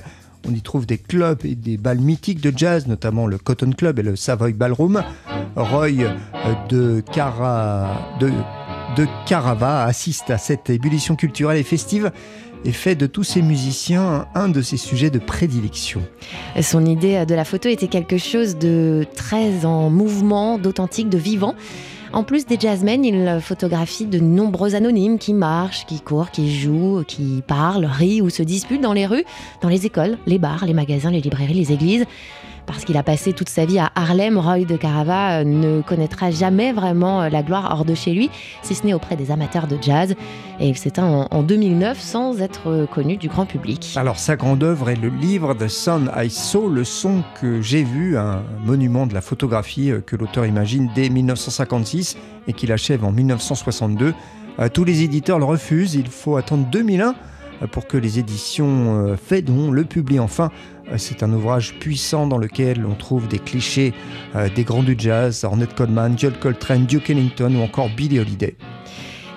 On 0.47 0.55
y 0.55 0.63
trouve 0.63 0.87
des 0.87 0.99
clubs 0.99 1.45
et 1.45 1.57
des 1.57 1.77
balles 1.77 1.99
mythiques 1.99 2.41
de 2.41 2.53
jazz, 2.57 2.87
notamment 2.87 3.27
le 3.27 3.39
Cotton 3.39 3.73
Club 3.77 3.99
et 3.99 4.03
le 4.03 4.15
Savoy 4.15 4.53
Ballroom. 4.53 5.03
Roy 5.57 5.89
euh, 5.89 6.15
de, 6.69 7.03
de 8.97 9.07
Carava 9.27 9.83
assiste 9.83 10.31
à 10.31 10.39
cette 10.39 10.71
ébullition 10.71 11.17
culturelle 11.17 11.59
et 11.59 11.65
festive 11.65 12.13
et 12.65 12.73
fait 12.73 12.95
de 12.95 13.07
tous 13.07 13.25
ces 13.25 13.43
musiciens 13.43 14.27
un 14.35 14.49
de 14.49 14.63
ses 14.63 14.77
sujets 14.77 15.11
de 15.11 15.19
prédilection. 15.19 16.03
Son 16.61 16.85
idée 16.85 17.25
de 17.27 17.35
la 17.35 17.45
photo 17.45 17.69
était 17.69 17.89
quelque 17.89 18.19
chose 18.19 18.57
de 18.57 19.07
très 19.15 19.65
en 19.65 19.91
mouvement, 19.91 20.59
d'authentique, 20.59 21.09
de 21.09 21.19
vivant. 21.19 21.55
En 22.13 22.25
plus 22.25 22.47
des 22.47 22.59
jazzmen, 22.59 23.05
il 23.05 23.39
photographie 23.43 24.07
de 24.07 24.19
nombreux 24.19 24.75
anonymes 24.75 25.19
qui 25.19 25.35
marchent, 25.35 25.85
qui 25.85 26.01
courent, 26.01 26.31
qui 26.31 26.59
jouent, 26.59 27.05
qui 27.07 27.43
parlent, 27.47 27.85
rient 27.85 28.23
ou 28.23 28.31
se 28.31 28.43
disputent 28.43 28.81
dans 28.81 28.95
les 28.95 29.07
rues, 29.07 29.25
dans 29.61 29.69
les 29.69 29.85
écoles, 29.85 30.17
les 30.27 30.39
bars, 30.39 30.65
les 30.65 30.73
magasins, 30.73 31.11
les 31.11 31.21
librairies, 31.21 31.55
les 31.55 31.73
églises. 31.73 32.07
Parce 32.69 32.85
qu'il 32.85 32.97
a 32.99 33.03
passé 33.03 33.33
toute 33.33 33.49
sa 33.49 33.65
vie 33.65 33.79
à 33.79 33.91
Harlem, 33.95 34.37
Roy 34.37 34.67
de 34.67 34.77
Carava 34.77 35.41
euh, 35.41 35.45
ne 35.45 35.81
connaîtra 35.81 36.31
jamais 36.31 36.73
vraiment 36.73 37.23
euh, 37.23 37.29
la 37.31 37.43
gloire 37.43 37.71
hors 37.73 37.87
de 37.87 37.95
chez 37.95 38.13
lui, 38.13 38.31
si 38.63 38.75
ce 38.75 38.87
n'est 38.87 38.93
auprès 38.93 39.17
des 39.17 39.31
amateurs 39.31 39.67
de 39.67 39.79
jazz. 39.81 40.15
Et 40.61 40.69
il 40.69 40.77
s'éteint 40.77 41.07
en, 41.07 41.29
en 41.31 41.43
2009 41.43 41.99
sans 41.99 42.41
être 42.43 42.69
euh, 42.69 42.87
connu 42.87 43.17
du 43.17 43.29
grand 43.29 43.47
public. 43.47 43.95
Alors 43.97 44.19
sa 44.19 44.37
grande 44.37 44.63
œuvre 44.63 44.91
est 44.91 45.01
le 45.01 45.09
livre 45.09 45.55
The 45.55 45.69
Son 45.69 46.03
I 46.15 46.29
Saw, 46.29 46.69
le 46.69 46.85
son 46.85 47.25
que 47.41 47.63
j'ai 47.63 47.83
vu, 47.83 48.19
un 48.19 48.43
monument 48.65 49.07
de 49.07 49.15
la 49.15 49.23
photographie 49.23 49.91
que 50.07 50.15
l'auteur 50.15 50.45
imagine 50.45 50.91
dès 50.95 51.09
1956 51.09 52.19
et 52.49 52.53
qu'il 52.53 52.71
achève 52.71 53.03
en 53.03 53.13
1962. 53.13 54.15
Euh, 54.61 54.69
Tous 54.69 54.85
les 54.85 55.03
éditeurs 55.03 55.39
le 55.39 55.47
refusent, 55.47 55.95
il 55.95 56.09
faut 56.09 56.37
attendre 56.37 56.67
2001 56.71 57.15
euh, 57.63 57.67
pour 57.67 57.87
que 57.87 57.97
les 57.97 58.19
éditions 58.19 59.17
Phaidon 59.17 59.71
le 59.71 59.85
publient 59.85 60.21
enfin. 60.21 60.51
Euh, 60.91 60.95
C'est 60.99 61.23
un 61.23 61.33
ouvrage 61.33 61.75
puissant 61.75 62.27
dans 62.27 62.39
lequel 62.39 62.85
on 62.87 62.95
trouve 62.95 63.29
des 63.29 63.39
clichés 63.39 63.93
euh, 64.35 64.49
des 64.55 64.65
grands 64.65 64.83
du 64.83 64.95
jazz, 64.99 65.45
Ornette 65.45 65.75
Coleman, 65.75 66.15
John 66.17 66.33
Coltrane, 66.33 66.87
Duke 66.87 67.11
Ellington 67.11 67.55
ou 67.57 67.63
encore 67.63 67.89
Billie 67.91 68.21
Holiday. 68.21 68.57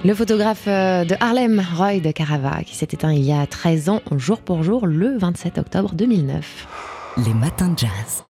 Le 0.04 0.16
photographe 0.16 0.64
euh, 0.68 1.06
de 1.06 1.16
Harlem, 1.20 1.62
Roy 1.76 2.00
de 2.00 2.12
Carava, 2.12 2.64
qui 2.64 2.76
s'est 2.76 2.88
éteint 2.92 3.14
il 3.14 3.24
y 3.24 3.32
a 3.32 3.46
13 3.46 3.90
ans, 3.90 4.02
jour 4.16 4.40
pour 4.40 4.64
jour, 4.64 4.88
le 4.88 5.18
27 5.18 5.60
octobre 5.60 5.94
2009. 5.94 6.68
Les 7.26 7.34
matins 7.34 7.70
de 7.70 7.78
jazz. 7.78 8.26